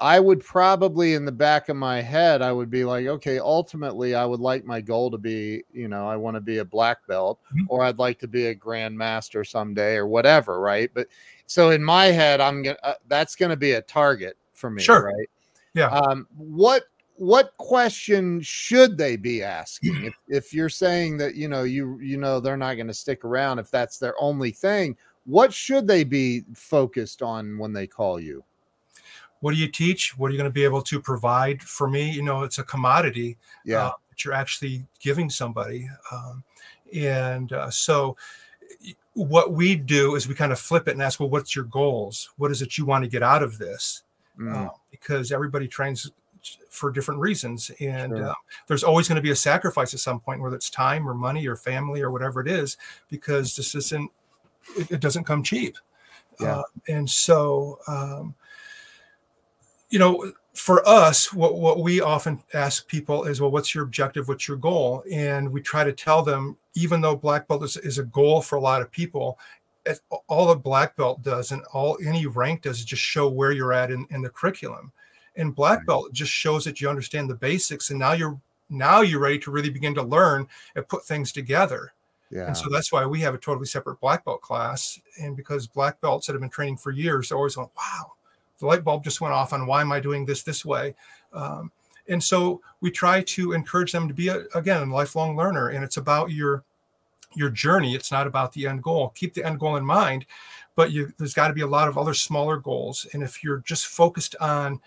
[0.02, 4.16] i would probably in the back of my head i would be like okay ultimately
[4.16, 7.06] i would like my goal to be you know i want to be a black
[7.08, 7.66] belt mm-hmm.
[7.70, 10.92] or i'd like to be a grandmaster someday or whatever right?
[10.94, 11.08] But
[11.46, 15.06] so in my head i'm gonna uh, that's gonna be a target for me sure.
[15.06, 15.30] right?
[15.74, 15.88] Yeah.
[15.88, 16.84] Um what
[17.16, 20.06] what question should they be asking?
[20.06, 23.24] If, if you're saying that you know you you know they're not going to stick
[23.24, 28.20] around if that's their only thing what should they be focused on when they call
[28.20, 28.44] you
[29.42, 32.10] what do you teach what are you going to be able to provide for me
[32.10, 36.44] you know it's a commodity yeah uh, that you're actually giving somebody um,
[36.94, 38.16] and uh, so
[39.14, 42.30] what we do is we kind of flip it and ask well what's your goals
[42.38, 44.04] what is it you want to get out of this
[44.40, 44.56] mm.
[44.56, 46.10] uh, because everybody trains
[46.70, 47.72] for different reasons.
[47.80, 48.30] And sure.
[48.30, 48.34] uh,
[48.68, 51.48] there's always going to be a sacrifice at some point, whether it's time or money
[51.48, 52.78] or family or whatever it is,
[53.10, 54.12] because this isn't,
[54.78, 55.78] it, it doesn't come cheap.
[56.40, 56.58] Yeah.
[56.58, 58.36] Uh, and so, um,
[59.92, 64.28] you know, for us, what, what we often ask people is, well, what's your objective?
[64.28, 65.04] What's your goal?
[65.12, 68.56] And we try to tell them, even though black belt is, is a goal for
[68.56, 69.38] a lot of people,
[70.28, 73.74] all a black belt does and all any rank does is just show where you're
[73.74, 74.92] at in, in the curriculum
[75.36, 78.40] and black belt just shows that you understand the basics and now you're
[78.70, 81.94] now you're ready to really begin to learn and put things together
[82.32, 82.48] yeah.
[82.48, 85.00] And so that's why we have a totally separate black belt class.
[85.22, 88.14] And because black belts that have been training for years, they're always going, wow,
[88.62, 90.96] the light bulb just went off on why am I doing this this way?
[91.34, 91.72] Um,
[92.08, 95.70] and so we try to encourage them to be, a, again, a lifelong learner.
[95.70, 96.64] And it's about your
[97.34, 97.96] your journey.
[97.96, 99.10] It's not about the end goal.
[99.16, 100.26] Keep the end goal in mind,
[100.76, 103.08] but you, there's got to be a lot of other smaller goals.
[103.14, 104.82] And if you're just focused on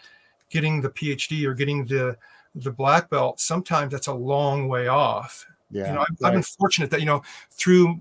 [0.51, 2.17] getting the PhD or getting the
[2.55, 5.47] the black belt, sometimes that's a long way off.
[5.71, 6.29] Yeah, you know, I've, right.
[6.29, 8.01] I've been fortunate that you know through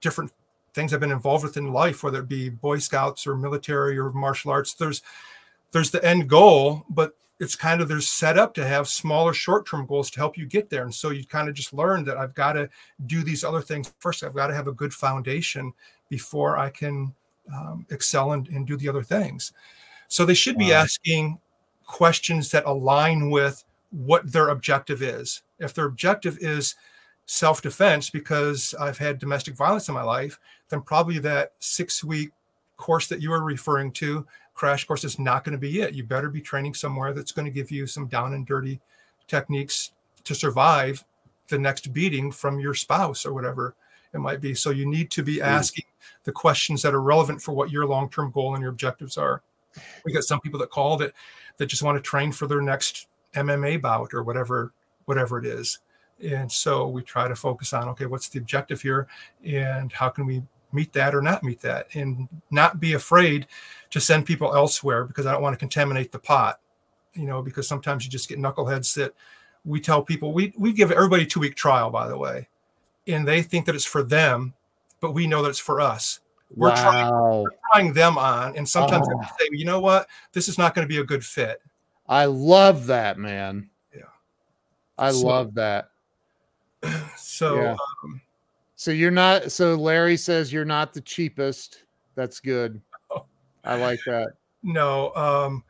[0.00, 0.32] different
[0.76, 4.12] things I've been involved with in life, whether it be Boy Scouts or military or
[4.12, 4.74] martial arts.
[4.74, 5.02] There's
[5.72, 9.86] there's the end goal, but it's kind of there's set up to have smaller short-term
[9.86, 10.84] goals to help you get there.
[10.84, 12.70] And so you kind of just learn that I've got to
[13.06, 14.22] do these other things first.
[14.22, 15.72] I've got to have a good foundation
[16.08, 17.14] before I can
[17.52, 19.52] um, excel and, and do the other things.
[20.08, 20.66] So they should wow.
[20.66, 21.38] be asking
[21.84, 25.42] questions that align with what their objective is.
[25.58, 26.74] If their objective is
[27.26, 32.30] self defense because I've had domestic violence in my life, then probably that six week
[32.76, 35.94] course that you were referring to, crash course, is not going to be it.
[35.94, 38.80] You better be training somewhere that's going to give you some down and dirty
[39.26, 39.92] techniques
[40.24, 41.04] to survive
[41.48, 43.74] the next beating from your spouse or whatever
[44.12, 44.54] it might be.
[44.54, 45.44] So you need to be hmm.
[45.44, 45.84] asking
[46.24, 49.42] the questions that are relevant for what your long term goal and your objectives are.
[50.04, 51.12] We got some people that call that
[51.58, 54.72] that just want to train for their next MMA bout or whatever
[55.04, 55.80] whatever it is.
[56.22, 59.06] And so we try to focus on okay, what's the objective here,
[59.44, 60.42] and how can we
[60.72, 63.46] meet that or not meet that, and not be afraid
[63.90, 66.60] to send people elsewhere because I don't want to contaminate the pot.
[67.14, 69.14] You know, because sometimes you just get knuckleheads that
[69.64, 72.48] we tell people we we give everybody two week trial by the way,
[73.06, 74.54] and they think that it's for them,
[75.00, 76.20] but we know that it's for us.
[76.54, 76.74] We're, wow.
[76.82, 79.20] trying, we're trying them on, and sometimes oh.
[79.38, 81.60] say, you know what, this is not going to be a good fit.
[82.08, 83.68] I love that, man.
[83.94, 84.02] Yeah,
[84.96, 85.90] I so, love that.
[87.18, 87.76] So, yeah.
[88.04, 88.20] um,
[88.76, 89.50] so you're not.
[89.50, 91.84] So Larry says you're not the cheapest.
[92.14, 92.80] That's good.
[93.10, 93.24] Oh.
[93.64, 94.34] I like that.
[94.62, 95.64] No, um,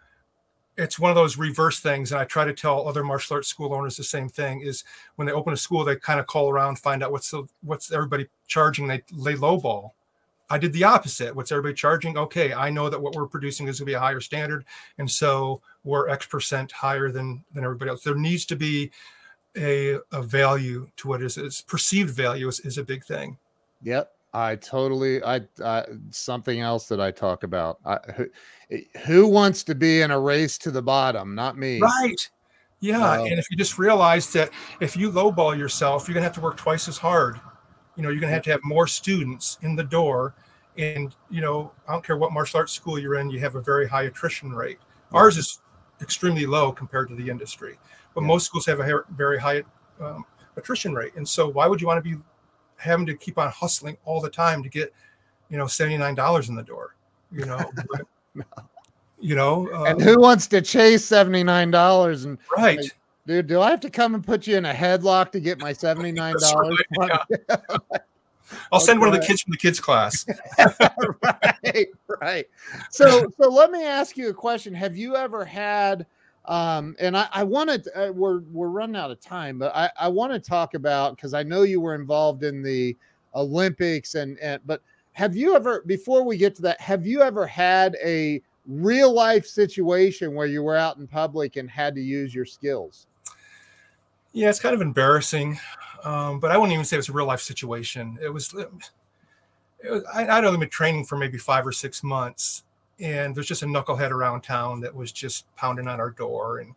[0.76, 3.74] it's one of those reverse things, and I try to tell other martial arts school
[3.74, 4.60] owners the same thing.
[4.60, 4.84] Is
[5.16, 7.90] when they open a school, they kind of call around, find out what's the what's
[7.90, 8.86] everybody charging.
[8.86, 9.96] They lay low ball
[10.48, 11.34] I did the opposite.
[11.34, 12.16] What's everybody charging?
[12.16, 14.64] Okay, I know that what we're producing is going to be a higher standard,
[14.98, 18.04] and so we're X percent higher than than everybody else.
[18.04, 18.92] There needs to be
[19.56, 23.38] a, a value to what is its perceived value is, is a big thing.
[23.82, 24.12] Yep.
[24.34, 27.78] I totally, I, I, something else that I talk about.
[27.86, 28.26] I, who,
[29.06, 31.34] who wants to be in a race to the bottom?
[31.34, 31.80] Not me.
[31.80, 32.28] Right.
[32.80, 33.20] Yeah.
[33.20, 34.50] and if you just realize that
[34.80, 37.40] if you lowball yourself, you're going to have to work twice as hard.
[37.96, 40.34] You know, you're going to have to have more students in the door.
[40.76, 43.62] And, you know, I don't care what martial arts school you're in, you have a
[43.62, 44.78] very high attrition rate.
[45.12, 45.60] Ours is
[46.02, 47.78] extremely low compared to the industry,
[48.16, 48.26] but yeah.
[48.26, 49.62] most schools have a very high
[50.00, 50.24] um,
[50.56, 51.12] attrition rate.
[51.14, 52.20] And so, why would you want to be
[52.74, 54.92] having to keep on hustling all the time to get,
[55.50, 56.96] you know, $79 in the door?
[57.30, 57.70] You know,
[58.34, 58.44] no
[59.18, 62.96] you know uh, and who wants to chase $79 and right like,
[63.26, 65.72] dude do i have to come and put you in a headlock to get my
[65.72, 66.34] $79
[66.98, 67.66] right, yeah.
[68.70, 70.24] I'll send one of the kids from the kids class.
[71.24, 71.88] right,
[72.20, 72.46] right.
[72.90, 74.72] So, so let me ask you a question.
[74.72, 76.06] Have you ever had,
[76.46, 80.08] um, and I, I wanted, uh, we're we're running out of time, but I, I
[80.08, 82.96] want to talk about because I know you were involved in the
[83.34, 84.80] Olympics and and but
[85.12, 89.46] have you ever before we get to that, have you ever had a real life
[89.46, 93.06] situation where you were out in public and had to use your skills?
[94.32, 95.58] Yeah, it's kind of embarrassing,
[96.04, 98.18] um, but I wouldn't even say it was a real life situation.
[98.22, 98.90] It was, it was
[100.12, 102.64] I, I'd only been training for maybe five or six months,
[102.98, 106.60] and there's just a knucklehead around town that was just pounding on our door.
[106.60, 106.74] And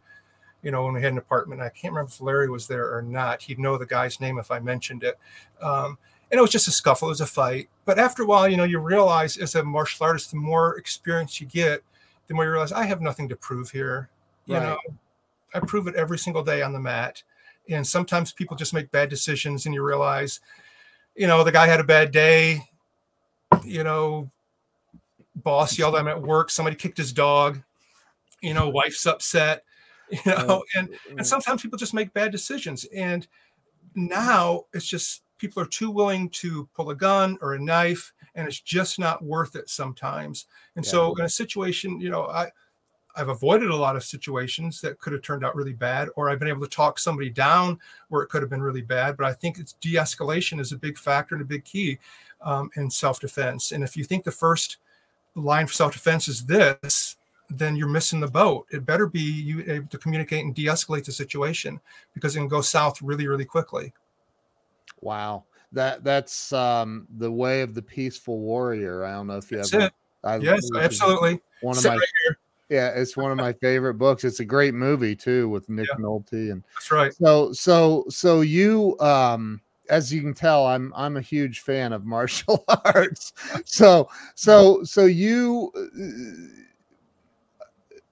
[0.62, 3.02] you know, when we had an apartment, I can't remember if Larry was there or
[3.02, 3.42] not.
[3.42, 5.18] He'd know the guy's name if I mentioned it.
[5.62, 5.98] Um,
[6.32, 7.70] and it was just a scuffle, it was a fight.
[7.86, 11.42] But after a while, you know, you realize as a martial artist, the more experience
[11.42, 11.82] you get,
[12.28, 14.10] the more you realize I have nothing to prove here.
[14.46, 14.64] You right.
[14.64, 14.78] know,
[15.54, 17.24] I prove it every single day on the mat.
[17.70, 20.40] And sometimes people just make bad decisions and you realize,
[21.16, 22.64] you know, the guy had a bad day,
[23.64, 24.30] you know,
[25.44, 27.62] boss yelled at him at work, somebody kicked his dog,
[28.42, 29.64] you know, wife's upset,
[30.10, 32.86] you know, and and sometimes people just make bad decisions.
[32.86, 33.28] And
[33.96, 38.48] now it's just people are too willing to pull a gun or a knife and
[38.48, 40.92] it's just not worth it sometimes and yeah.
[40.92, 42.48] so in a situation you know i
[43.16, 46.40] i've avoided a lot of situations that could have turned out really bad or i've
[46.40, 47.80] been able to talk somebody down
[48.10, 50.98] where it could have been really bad but i think it's de-escalation is a big
[50.98, 51.98] factor and a big key
[52.42, 54.78] um, in self-defense and if you think the first
[55.36, 57.16] line for self-defense is this
[57.50, 58.68] then you're missing the boat.
[58.72, 61.80] It better be you able to communicate and de-escalate the situation
[62.14, 63.94] because it can go south really, really quickly.
[65.02, 65.46] Wow.
[65.72, 69.04] That that's um the way of the peaceful warrior.
[69.04, 69.92] I don't know if you that's have
[70.24, 71.40] I, yes, absolutely.
[71.62, 72.36] One of Sit my right
[72.70, 74.24] yeah, it's one of my favorite books.
[74.24, 76.04] It's a great movie too with Nick yeah.
[76.04, 77.14] Nolte and that's right.
[77.14, 82.06] So so so you um as you can tell, I'm I'm a huge fan of
[82.06, 83.34] martial arts.
[83.66, 85.72] So so so you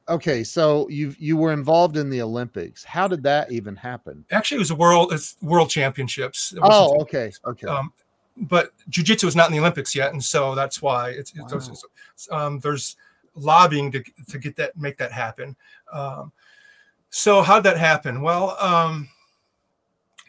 [0.10, 2.84] okay, so you you were involved in the Olympics.
[2.84, 4.26] How did that even happen?
[4.32, 6.54] Actually, it was a world it's world championships.
[6.54, 7.68] It oh, okay, okay.
[7.68, 7.94] Um,
[8.38, 11.48] but jujitsu is not in the Olympics yet, and so that's why it's, wow.
[11.52, 11.70] it's,
[12.14, 12.96] it's um, there's
[13.36, 15.56] lobbying to to get that make that happen.
[15.92, 16.32] Um,
[17.10, 18.22] so how'd that happen?
[18.22, 19.10] Well, um,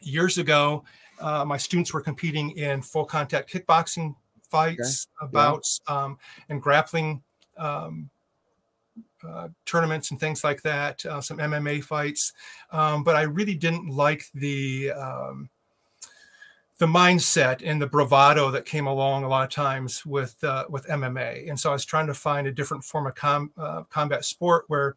[0.00, 0.84] years ago,
[1.20, 5.30] uh, my students were competing in full contact kickboxing fights, okay.
[5.32, 6.04] bouts, yeah.
[6.04, 7.22] um, and grappling
[7.56, 8.10] um,
[9.26, 12.32] uh, tournaments and things like that, uh, some MMA fights.
[12.70, 15.50] Um, but I really didn't like the um,
[16.78, 20.86] the mindset and the bravado that came along a lot of times with uh, with
[20.86, 21.48] MMA.
[21.48, 24.64] And so I was trying to find a different form of com- uh, combat sport
[24.68, 24.94] where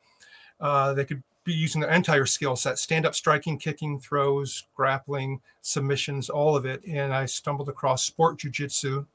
[0.59, 5.41] uh, they could be using their entire skill set stand up striking kicking throws grappling
[5.61, 9.05] submissions all of it and i stumbled across sport jiu-jitsu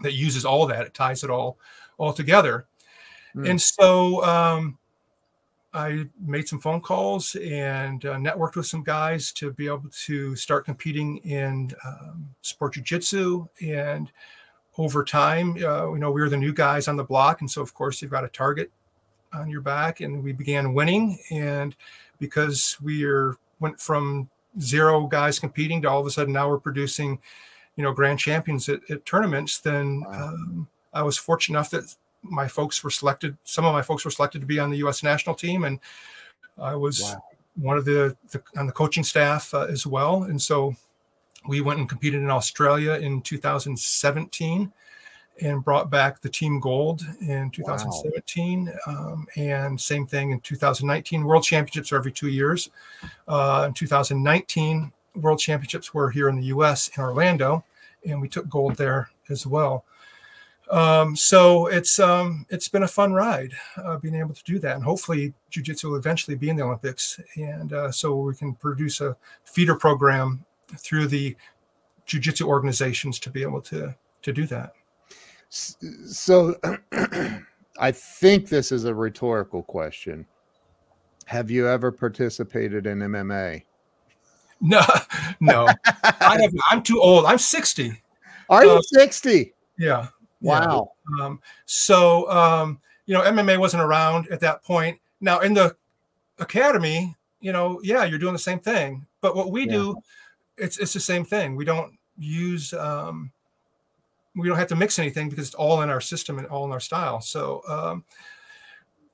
[0.00, 1.58] that uses all that it ties it all
[1.98, 2.66] all together
[3.34, 3.50] Mm.
[3.50, 4.78] And so um,
[5.72, 10.36] I made some phone calls and uh, networked with some guys to be able to
[10.36, 13.46] start competing in um, sport jiu-jitsu.
[13.62, 14.10] And
[14.78, 17.40] over time, uh, you know, we were the new guys on the block.
[17.40, 18.70] And so, of course, you've got a target
[19.32, 20.00] on your back.
[20.00, 21.18] And we began winning.
[21.30, 21.74] And
[22.18, 24.28] because we are, went from
[24.60, 27.18] zero guys competing to all of a sudden now we're producing,
[27.76, 30.28] you know, grand champions at, at tournaments, then wow.
[30.28, 33.36] um, I was fortunate enough that my folks were selected.
[33.44, 35.02] Some of my folks were selected to be on the U.S.
[35.02, 35.78] national team, and
[36.58, 37.22] I was wow.
[37.56, 40.24] one of the, the, on the coaching staff uh, as well.
[40.24, 40.74] And so
[41.48, 44.72] we went and competed in Australia in 2017
[45.42, 48.92] and brought back the team gold in 2017 wow.
[48.92, 52.70] um, and same thing in 2019 world championships are every two years
[53.28, 57.64] uh, in 2019 world championships were here in the us in orlando
[58.06, 59.84] and we took gold there as well
[60.70, 64.76] Um, so it's um, it's been a fun ride uh, being able to do that,
[64.76, 69.00] and hopefully jiu-jitsu will eventually be in the Olympics, and uh, so we can produce
[69.00, 70.44] a feeder program
[70.78, 71.36] through the
[72.06, 74.74] jiu-jitsu organizations to be able to to do that.
[75.50, 76.54] So,
[77.78, 80.26] I think this is a rhetorical question.
[81.26, 83.64] Have you ever participated in MMA?
[84.60, 84.82] No,
[85.40, 85.66] no.
[85.94, 87.24] I I'm too old.
[87.24, 88.00] I'm 60.
[88.48, 89.52] Are you uh, 60?
[89.78, 90.08] Yeah.
[90.40, 90.92] Wow.
[91.18, 91.24] Yeah.
[91.24, 94.98] Um, so, um, you know, MMA wasn't around at that point.
[95.20, 95.76] Now, in the
[96.38, 99.06] academy, you know, yeah, you're doing the same thing.
[99.20, 99.72] But what we yeah.
[99.72, 99.96] do,
[100.56, 101.56] it's it's the same thing.
[101.56, 103.32] We don't use um,
[104.36, 106.72] we don't have to mix anything because it's all in our system and all in
[106.72, 107.20] our style.
[107.20, 108.04] So, um,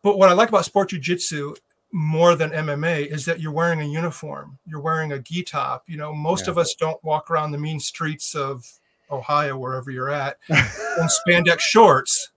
[0.02, 1.56] but what I like about sport jujitsu
[1.92, 4.58] more than MMA is that you're wearing a uniform.
[4.66, 5.84] You're wearing a gi top.
[5.86, 6.50] You know, most yeah.
[6.50, 8.64] of us don't walk around the mean streets of
[9.10, 12.30] Ohio, wherever you're at, in spandex shorts.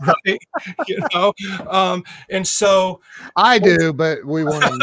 [0.00, 0.38] right
[0.88, 1.32] you know
[1.68, 3.00] um and so
[3.36, 4.64] i do but we won't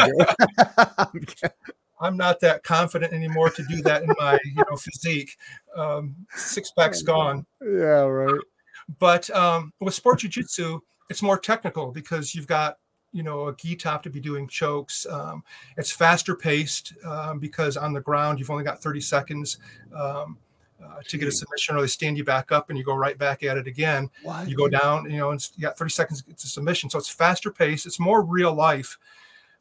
[2.00, 5.36] i'm not that confident anymore to do that in my you know physique.
[5.76, 7.46] Um six pack's gone.
[7.60, 8.40] Yeah right.
[8.98, 12.78] But um with sport jiu-jitsu it's more technical because you've got
[13.12, 15.06] you know a gi top to be doing chokes.
[15.06, 15.42] Um,
[15.76, 19.58] it's faster paced um, because on the ground you've only got 30 seconds
[19.94, 20.38] um,
[20.84, 23.16] uh, to get a submission or they stand you back up and you go right
[23.16, 24.10] back at it again.
[24.22, 24.48] What?
[24.48, 26.90] you go down you know and you got 30 seconds a submission.
[26.90, 28.98] So it's faster paced it's more real life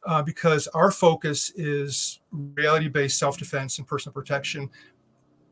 [0.06, 4.70] uh, because our focus is reality based self defense and personal protection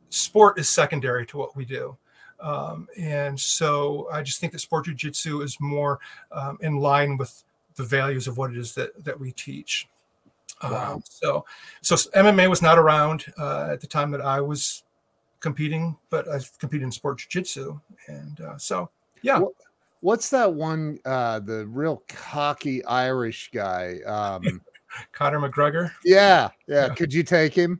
[0.09, 1.97] sport is secondary to what we do
[2.43, 5.99] um, and so I just think that sport jiu-jitsu is more
[6.31, 7.43] um, in line with
[7.75, 9.87] the values of what it is that that we teach.
[10.61, 10.95] Wow.
[10.95, 11.45] Um, so,
[11.81, 14.83] so MMA was not around uh, at the time that I was
[15.39, 18.89] competing, but I competed in sport jiu-jitsu, and uh, so
[19.21, 19.41] yeah.
[20.03, 20.99] What's that one?
[21.05, 24.59] Uh, the real cocky Irish guy, um,
[25.13, 25.91] Conor McGregor.
[26.03, 26.89] Yeah, yeah.
[26.89, 27.79] Could you take him?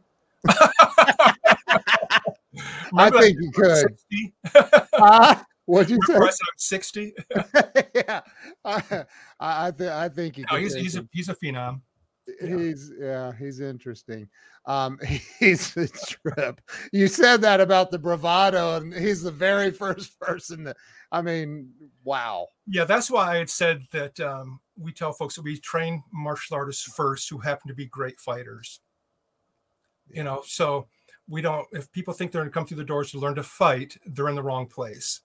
[2.98, 3.98] I think you could.
[4.94, 6.16] uh, What'd you say?
[6.16, 7.14] I'm 60.
[7.94, 8.22] yeah,
[8.64, 9.06] I,
[9.42, 11.82] I, th- I think he no, he's he's a he's a phenom.
[12.42, 14.30] He's yeah, he's interesting.
[14.66, 15.00] Um,
[15.40, 16.62] he's a trip.
[16.92, 20.78] You said that about the bravado, and he's the very first person that.
[21.12, 21.70] I mean,
[22.04, 22.48] wow.
[22.66, 26.56] Yeah, that's why I had said that um, we tell folks that we train martial
[26.56, 28.80] artists first who happen to be great fighters.
[30.10, 30.88] You know, so
[31.28, 31.68] we don't.
[31.72, 34.30] If people think they're going to come through the doors to learn to fight, they're
[34.30, 35.22] in the wrong place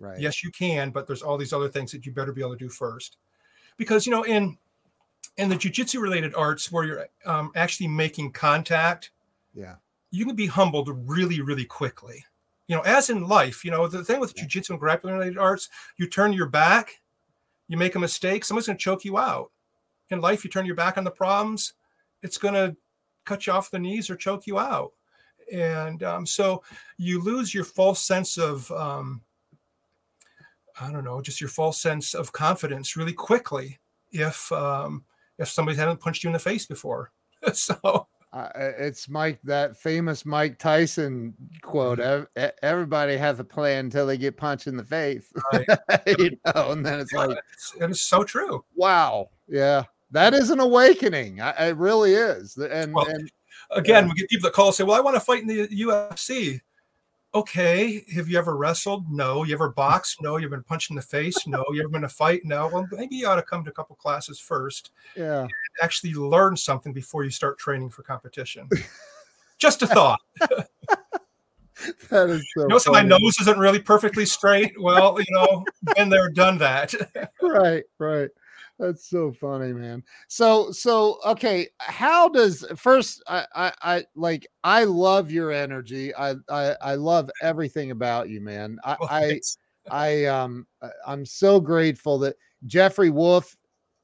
[0.00, 0.18] Right.
[0.18, 2.58] Yes, you can, but there's all these other things that you better be able to
[2.58, 3.18] do first.
[3.76, 4.56] Because you know, in
[5.36, 9.10] in the jujitsu related arts where you're um, actually making contact,
[9.54, 9.76] yeah,
[10.10, 12.24] you can be humbled really, really quickly.
[12.66, 14.44] You know, as in life, you know, the thing with yeah.
[14.44, 17.00] jujitsu and grappling related arts, you turn your back,
[17.68, 19.50] you make a mistake, someone's going to choke you out.
[20.10, 21.74] In life, you turn your back on the problems,
[22.22, 22.76] it's going to
[23.24, 24.92] cut you off the knees or choke you out.
[25.52, 26.62] And um, so
[26.96, 29.22] you lose your false sense of um,
[30.80, 33.78] I don't know, just your false sense of confidence really quickly
[34.10, 35.04] if um,
[35.40, 37.10] if somebody hasn't punched you in the face before.
[37.52, 42.46] so uh, it's Mike that famous Mike Tyson quote: mm-hmm.
[42.62, 45.66] "Everybody has a plan until they get punched in the face." Right.
[46.18, 48.64] you know, and then it's yeah, like, it's, and it's so true.
[48.76, 51.40] Wow, yeah, that is an awakening.
[51.40, 52.56] I, it really is.
[52.56, 53.28] And, well, and
[53.72, 55.66] again, we get people that call and say, "Well, I want to fight in the
[55.66, 56.60] UFC."
[57.34, 59.10] Okay, have you ever wrestled?
[59.10, 59.44] No.
[59.44, 60.20] You ever boxed?
[60.22, 60.36] No.
[60.36, 61.46] You've been punched in the face?
[61.46, 61.64] No.
[61.72, 62.42] You ever been in a fight?
[62.44, 62.68] No.
[62.68, 64.90] Well, maybe you ought to come to a couple classes first.
[65.16, 65.46] Yeah.
[65.82, 68.68] actually learn something before you start training for competition.
[69.58, 70.20] Just a thought.
[72.10, 72.66] that is so.
[72.66, 74.72] Notice my nose isn't really perfectly straight.
[74.80, 75.64] Well, you know,
[75.94, 76.94] been there, done that.
[77.42, 78.30] right, right.
[78.80, 80.02] That's so funny, man.
[80.28, 86.14] So, so okay, how does first I, I, I like I love your energy.
[86.14, 88.78] I, I, I love everything about you, man.
[88.82, 89.40] I, well, I,
[89.90, 90.66] I, um,
[91.06, 93.54] I'm so grateful that Jeffrey Wolf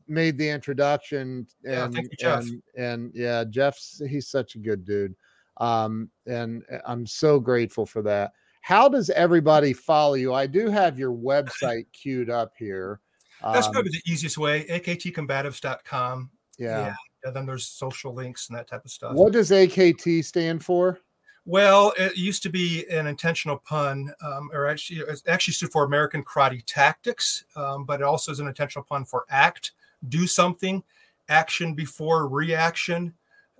[0.08, 5.14] made the introduction, and yeah, you, and and yeah, Jeff's he's such a good dude.
[5.56, 8.32] Um, and uh, I'm so grateful for that.
[8.60, 10.34] How does everybody follow you?
[10.34, 13.00] I do have your website queued up here.
[13.42, 14.64] That's um, probably the easiest way.
[14.64, 16.30] AKTcombatives.com.
[16.58, 16.86] Yeah.
[16.86, 16.94] yeah.
[17.24, 19.14] And then there's social links and that type of stuff.
[19.14, 21.00] What does AKT stand for?
[21.44, 25.84] Well, it used to be an intentional pun, um, or actually, it actually stood for
[25.84, 29.70] American Karate Tactics, um, but it also is an intentional pun for act,
[30.08, 30.82] do something,
[31.28, 33.14] action before reaction.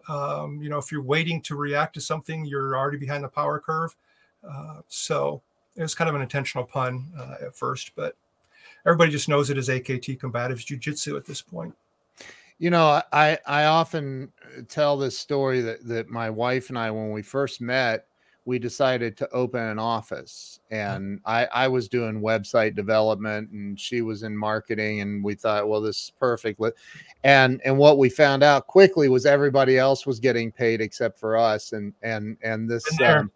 [0.08, 3.60] Um, you know, if you're waiting to react to something, you're already behind the power
[3.60, 3.94] curve.
[4.48, 5.42] Uh, so
[5.76, 8.16] It was kind of an intentional pun uh, at first, but
[8.87, 11.74] everybody just knows it as AKT combatives jiu-jitsu at this point.
[12.59, 14.32] You know, I I often
[14.68, 18.07] tell this story that that my wife and I, when we first met,
[18.47, 20.61] we decided to open an office.
[20.70, 25.68] And I, I was doing website development and she was in marketing and we thought
[25.68, 26.59] well this is perfect.
[27.24, 31.37] And and what we found out quickly was everybody else was getting paid except for
[31.37, 31.72] us.
[31.72, 33.30] And and and this um,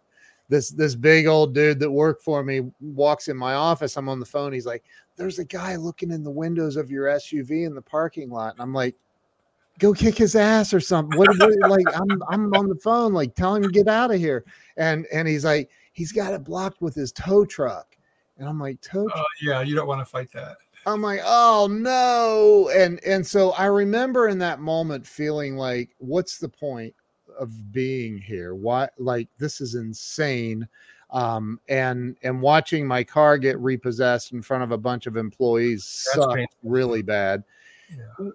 [0.51, 4.19] this this big old dude that worked for me walks in my office i'm on
[4.19, 4.83] the phone he's like
[5.15, 8.61] there's a guy looking in the windows of your suv in the parking lot and
[8.61, 8.95] i'm like
[9.81, 11.17] go kick his ass or something.
[11.17, 14.19] What, what like I'm I'm on the phone, like tell him to get out of
[14.19, 14.45] here.
[14.77, 17.97] And and he's like, he's got it blocked with his tow truck.
[18.37, 20.57] And I'm like, tow uh, yeah, you don't want to fight that.
[20.85, 22.71] I'm like, oh no.
[22.75, 26.93] And and so I remember in that moment feeling like, what's the point
[27.39, 28.55] of being here?
[28.55, 30.67] Why like this is insane.
[31.11, 35.83] Um, and and watching my car get repossessed in front of a bunch of employees
[35.85, 37.43] sucked really bad.
[37.93, 38.29] Yeah.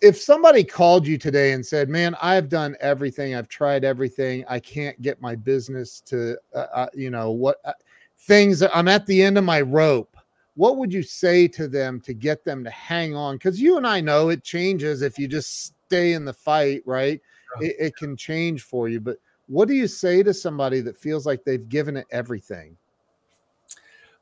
[0.00, 3.34] If somebody called you today and said, "Man, I've done everything.
[3.34, 4.44] I've tried everything.
[4.48, 7.72] I can't get my business to, uh, uh, you know, what uh,
[8.18, 8.62] things.
[8.62, 10.16] I'm at the end of my rope."
[10.54, 13.36] What would you say to them to get them to hang on?
[13.36, 17.20] Because you and I know it changes if you just stay in the fight, right?
[17.60, 19.00] It, it can change for you.
[19.00, 22.76] But what do you say to somebody that feels like they've given it everything?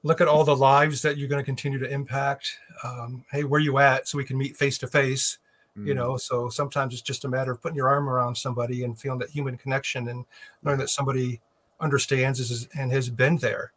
[0.02, 2.58] look at all the lives that you're going to continue to impact.
[2.84, 4.08] Um, hey, where you at?
[4.08, 5.38] So we can meet face to face.
[5.76, 6.20] You know, mm.
[6.20, 9.30] so sometimes it's just a matter of putting your arm around somebody and feeling that
[9.30, 10.26] human connection and
[10.62, 11.40] knowing that somebody
[11.80, 13.72] understands and has been there.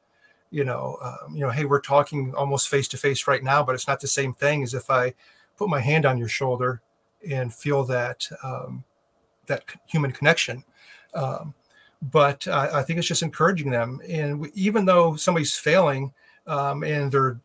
[0.50, 3.76] You know, um, you know, hey, we're talking almost face to face right now, but
[3.76, 5.14] it's not the same thing as if I
[5.56, 6.82] put my hand on your shoulder
[7.30, 8.84] and feel that um,
[9.48, 10.64] that human connection.
[11.14, 11.54] Um,
[12.12, 14.02] but uh, I think it's just encouraging them.
[14.08, 16.14] And we, even though somebody's failing
[16.48, 17.40] um, and their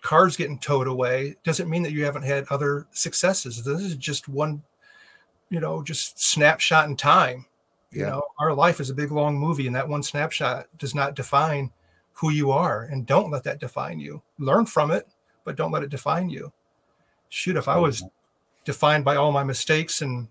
[0.00, 3.62] car's getting towed away, doesn't mean that you haven't had other successes.
[3.62, 4.62] This is just one,
[5.50, 7.46] you know, just snapshot in time.
[7.90, 8.10] You yeah.
[8.10, 11.70] know, our life is a big long movie, and that one snapshot does not define
[12.14, 12.84] who you are.
[12.84, 14.22] And don't let that define you.
[14.38, 15.06] Learn from it,
[15.44, 16.52] but don't let it define you.
[17.28, 18.02] Shoot, if I was
[18.64, 20.28] defined by all my mistakes and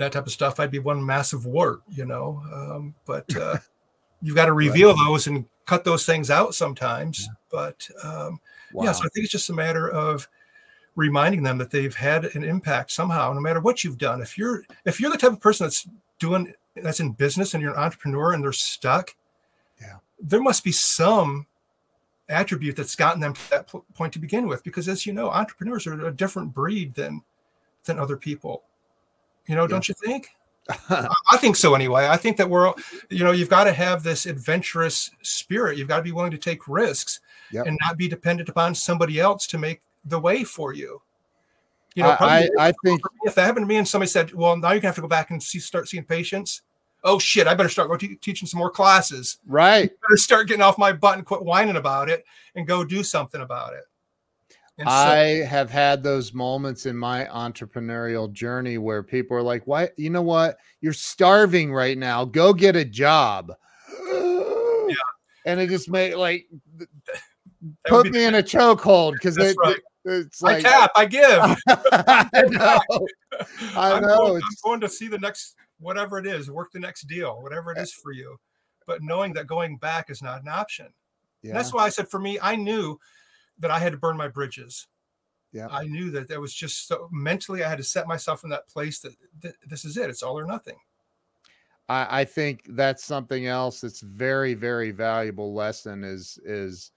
[0.00, 2.42] that type of stuff, I'd be one massive wart, you know.
[2.52, 3.58] Um, but uh,
[4.22, 5.06] you've got to reveal right.
[5.06, 7.20] those and cut those things out sometimes.
[7.20, 7.34] Yeah.
[7.50, 8.40] But um,
[8.72, 8.84] wow.
[8.84, 10.28] yeah, so I think it's just a matter of
[10.96, 14.22] reminding them that they've had an impact somehow, no matter what you've done.
[14.22, 15.86] If you're if you're the type of person that's
[16.18, 19.14] doing that's in business and you're an entrepreneur and they're stuck,
[19.80, 21.46] yeah, there must be some
[22.30, 24.64] attribute that's gotten them to that point to begin with.
[24.64, 27.22] Because as you know, entrepreneurs are a different breed than
[27.84, 28.62] than other people.
[29.50, 29.68] You know, yeah.
[29.68, 30.30] don't you think?
[30.90, 32.06] I think so anyway.
[32.06, 32.72] I think that we're,
[33.08, 35.76] you know, you've got to have this adventurous spirit.
[35.76, 37.18] You've got to be willing to take risks
[37.50, 37.66] yep.
[37.66, 41.02] and not be dependent upon somebody else to make the way for you.
[41.96, 44.70] You know, I, I think if that happened to me and somebody said, "Well, now
[44.70, 46.62] you're gonna have to go back and see, start seeing patients,"
[47.02, 49.38] oh shit, I better start go te- teaching some more classes.
[49.44, 49.90] Right.
[49.90, 52.24] I better start getting off my butt and quit whining about it
[52.54, 53.82] and go do something about it.
[54.86, 59.90] I have had those moments in my entrepreneurial journey where people are like, "Why?
[59.96, 60.58] You know what?
[60.80, 62.24] You're starving right now.
[62.24, 63.52] Go get a job."
[64.08, 64.94] yeah.
[65.46, 66.46] And it just made like
[67.86, 69.76] put me in a chokehold because it, right.
[69.76, 71.22] it, it's like I tap, I give.
[71.68, 72.80] I know.
[73.74, 74.02] I I'm.
[74.02, 77.72] Going, I'm going to see the next whatever it is, work the next deal, whatever
[77.72, 78.36] it is for you.
[78.86, 80.92] But knowing that going back is not an option.
[81.42, 81.54] Yeah.
[81.54, 82.98] that's why I said for me, I knew
[83.60, 84.86] that I had to burn my bridges.
[85.52, 85.68] Yeah.
[85.70, 88.68] I knew that that was just so mentally I had to set myself in that
[88.68, 89.14] place that,
[89.66, 90.10] this is it.
[90.10, 90.76] It's all or nothing.
[91.88, 96.92] I, I think that's something else that's very, very valuable lesson is is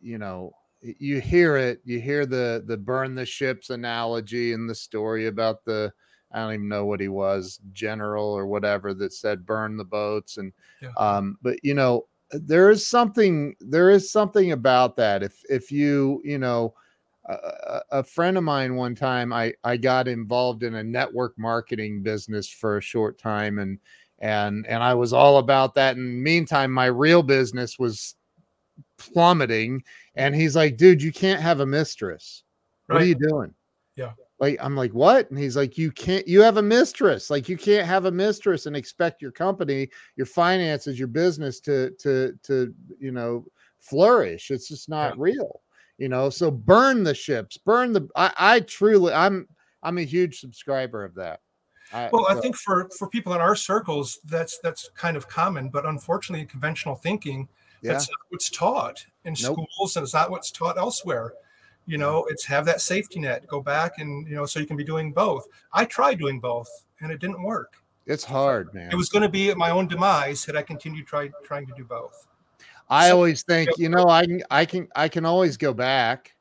[0.00, 4.74] you know, you hear it, you hear the the burn the ships analogy and the
[4.74, 5.92] story about the
[6.32, 10.38] I don't even know what he was, general or whatever that said burn the boats
[10.38, 10.92] and yeah.
[10.96, 15.22] um but you know there is something there is something about that.
[15.22, 16.74] If if you you know
[17.26, 22.02] a, a, friend of mine one time i i got involved in a network marketing
[22.02, 23.78] business for a short time and
[24.20, 25.96] and and i was all about that.
[25.96, 28.14] And meantime my real business was
[28.96, 29.82] plummeting.
[30.14, 32.44] And he's like dude you can't have a mistress.
[32.88, 32.94] Right.
[32.94, 33.54] what are you doing?
[33.96, 37.48] Yeah like i'm like what and he's like you can't you have a mistress like
[37.48, 42.32] you can't have a mistress and expect your company your finances your business to to
[42.42, 43.44] to you know
[43.78, 45.22] flourish it's just not yeah.
[45.22, 45.60] real
[45.98, 49.46] you know so burn the ships burn the i i truly i'm
[49.82, 51.40] i'm a huge subscriber of that
[51.92, 52.36] I, well, so.
[52.36, 56.42] I think for for people in our circles, that's that's kind of common, but unfortunately,
[56.42, 57.48] in conventional thinking,
[57.80, 57.92] yeah.
[57.92, 59.54] that's not what's taught in nope.
[59.54, 61.32] schools, and it's not what's taught elsewhere.
[61.88, 64.76] You know, it's have that safety net, go back, and you know, so you can
[64.76, 65.48] be doing both.
[65.72, 66.68] I tried doing both,
[67.00, 67.74] and it didn't work.
[68.06, 68.90] It's hard, man.
[68.92, 71.84] It was going to be my own demise had I continued try, trying to do
[71.84, 72.26] both.
[72.90, 76.34] I so, always think, you know, I can, I can, I can always go back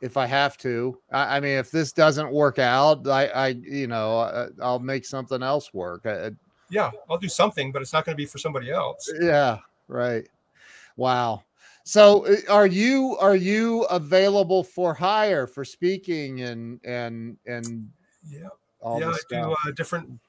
[0.00, 0.98] if I have to.
[1.10, 4.78] I, I mean, if this doesn't work out, I, I, you know, uh, I, will
[4.78, 6.06] make something else work.
[6.06, 6.30] I,
[6.70, 9.10] yeah, I'll do something, but it's not going to be for somebody else.
[9.20, 9.58] Yeah,
[9.88, 10.26] right.
[10.96, 11.44] Wow.
[11.84, 17.90] So, uh, are you are you available for hire for speaking and and and
[18.28, 18.48] yeah,
[18.84, 20.20] yeah, I do uh, different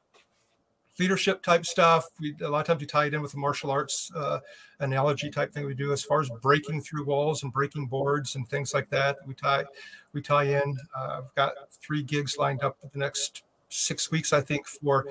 [0.99, 2.05] leadership type stuff.
[2.19, 4.39] We a lot of times we tie it in with the martial arts uh,
[4.79, 8.47] analogy type thing we do as far as breaking through walls and breaking boards and
[8.47, 9.17] things like that.
[9.27, 9.65] We tie
[10.13, 10.77] we tie in.
[10.95, 15.07] Uh, I've got three gigs lined up for the next six weeks, I think, for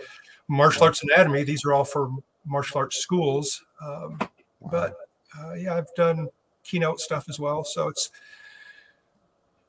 [0.49, 1.45] martial arts anatomy.
[1.45, 2.11] These are all for
[2.45, 4.19] martial arts schools, um,
[4.71, 4.97] but
[5.41, 6.29] uh, yeah, I've done
[6.65, 7.63] keynote stuff as well.
[7.65, 8.11] So it's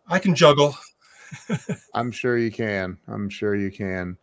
[0.07, 0.75] I can juggle.
[1.93, 2.97] I'm sure you can.
[3.07, 4.17] I'm sure you can.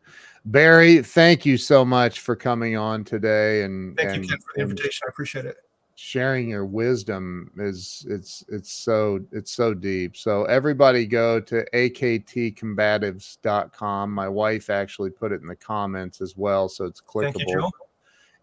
[0.45, 4.53] Barry, thank you so much for coming on today and thank and, you Ken, for
[4.55, 5.07] the invitation.
[5.07, 5.57] I appreciate it.
[5.97, 10.17] Sharing your wisdom is it's it's so it's so deep.
[10.17, 14.11] So everybody go to aktcombatives.com.
[14.11, 17.47] My wife actually put it in the comments as well, so it's clickable.
[17.47, 17.71] You,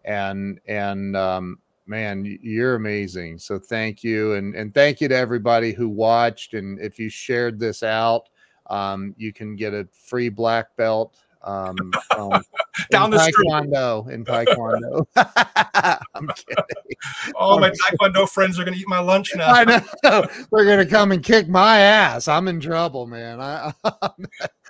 [0.04, 1.58] and and um,
[1.88, 3.38] man, you're amazing.
[3.38, 6.54] So thank you, and and thank you to everybody who watched.
[6.54, 8.28] And if you shared this out,
[8.68, 11.76] um, you can get a free black belt um,
[12.16, 12.42] um
[12.90, 15.06] down the taekwondo, street in taekwondo.
[16.14, 16.64] I'm kidding.
[17.34, 19.48] All my taekwondo friends are going to eat my lunch now.
[19.48, 22.28] I know they're going to come and kick my ass.
[22.28, 23.40] I'm in trouble, man.
[23.40, 23.72] I,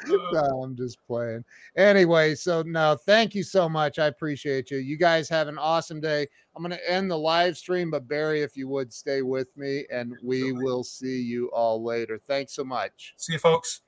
[0.06, 1.44] I'm just playing.
[1.76, 3.98] Anyway, so no, thank you so much.
[3.98, 4.78] I appreciate you.
[4.78, 6.26] You guys have an awesome day.
[6.54, 9.86] I'm going to end the live stream, but Barry, if you would stay with me,
[9.90, 12.20] and we will see you all later.
[12.26, 13.14] Thanks so much.
[13.16, 13.82] See you, folks.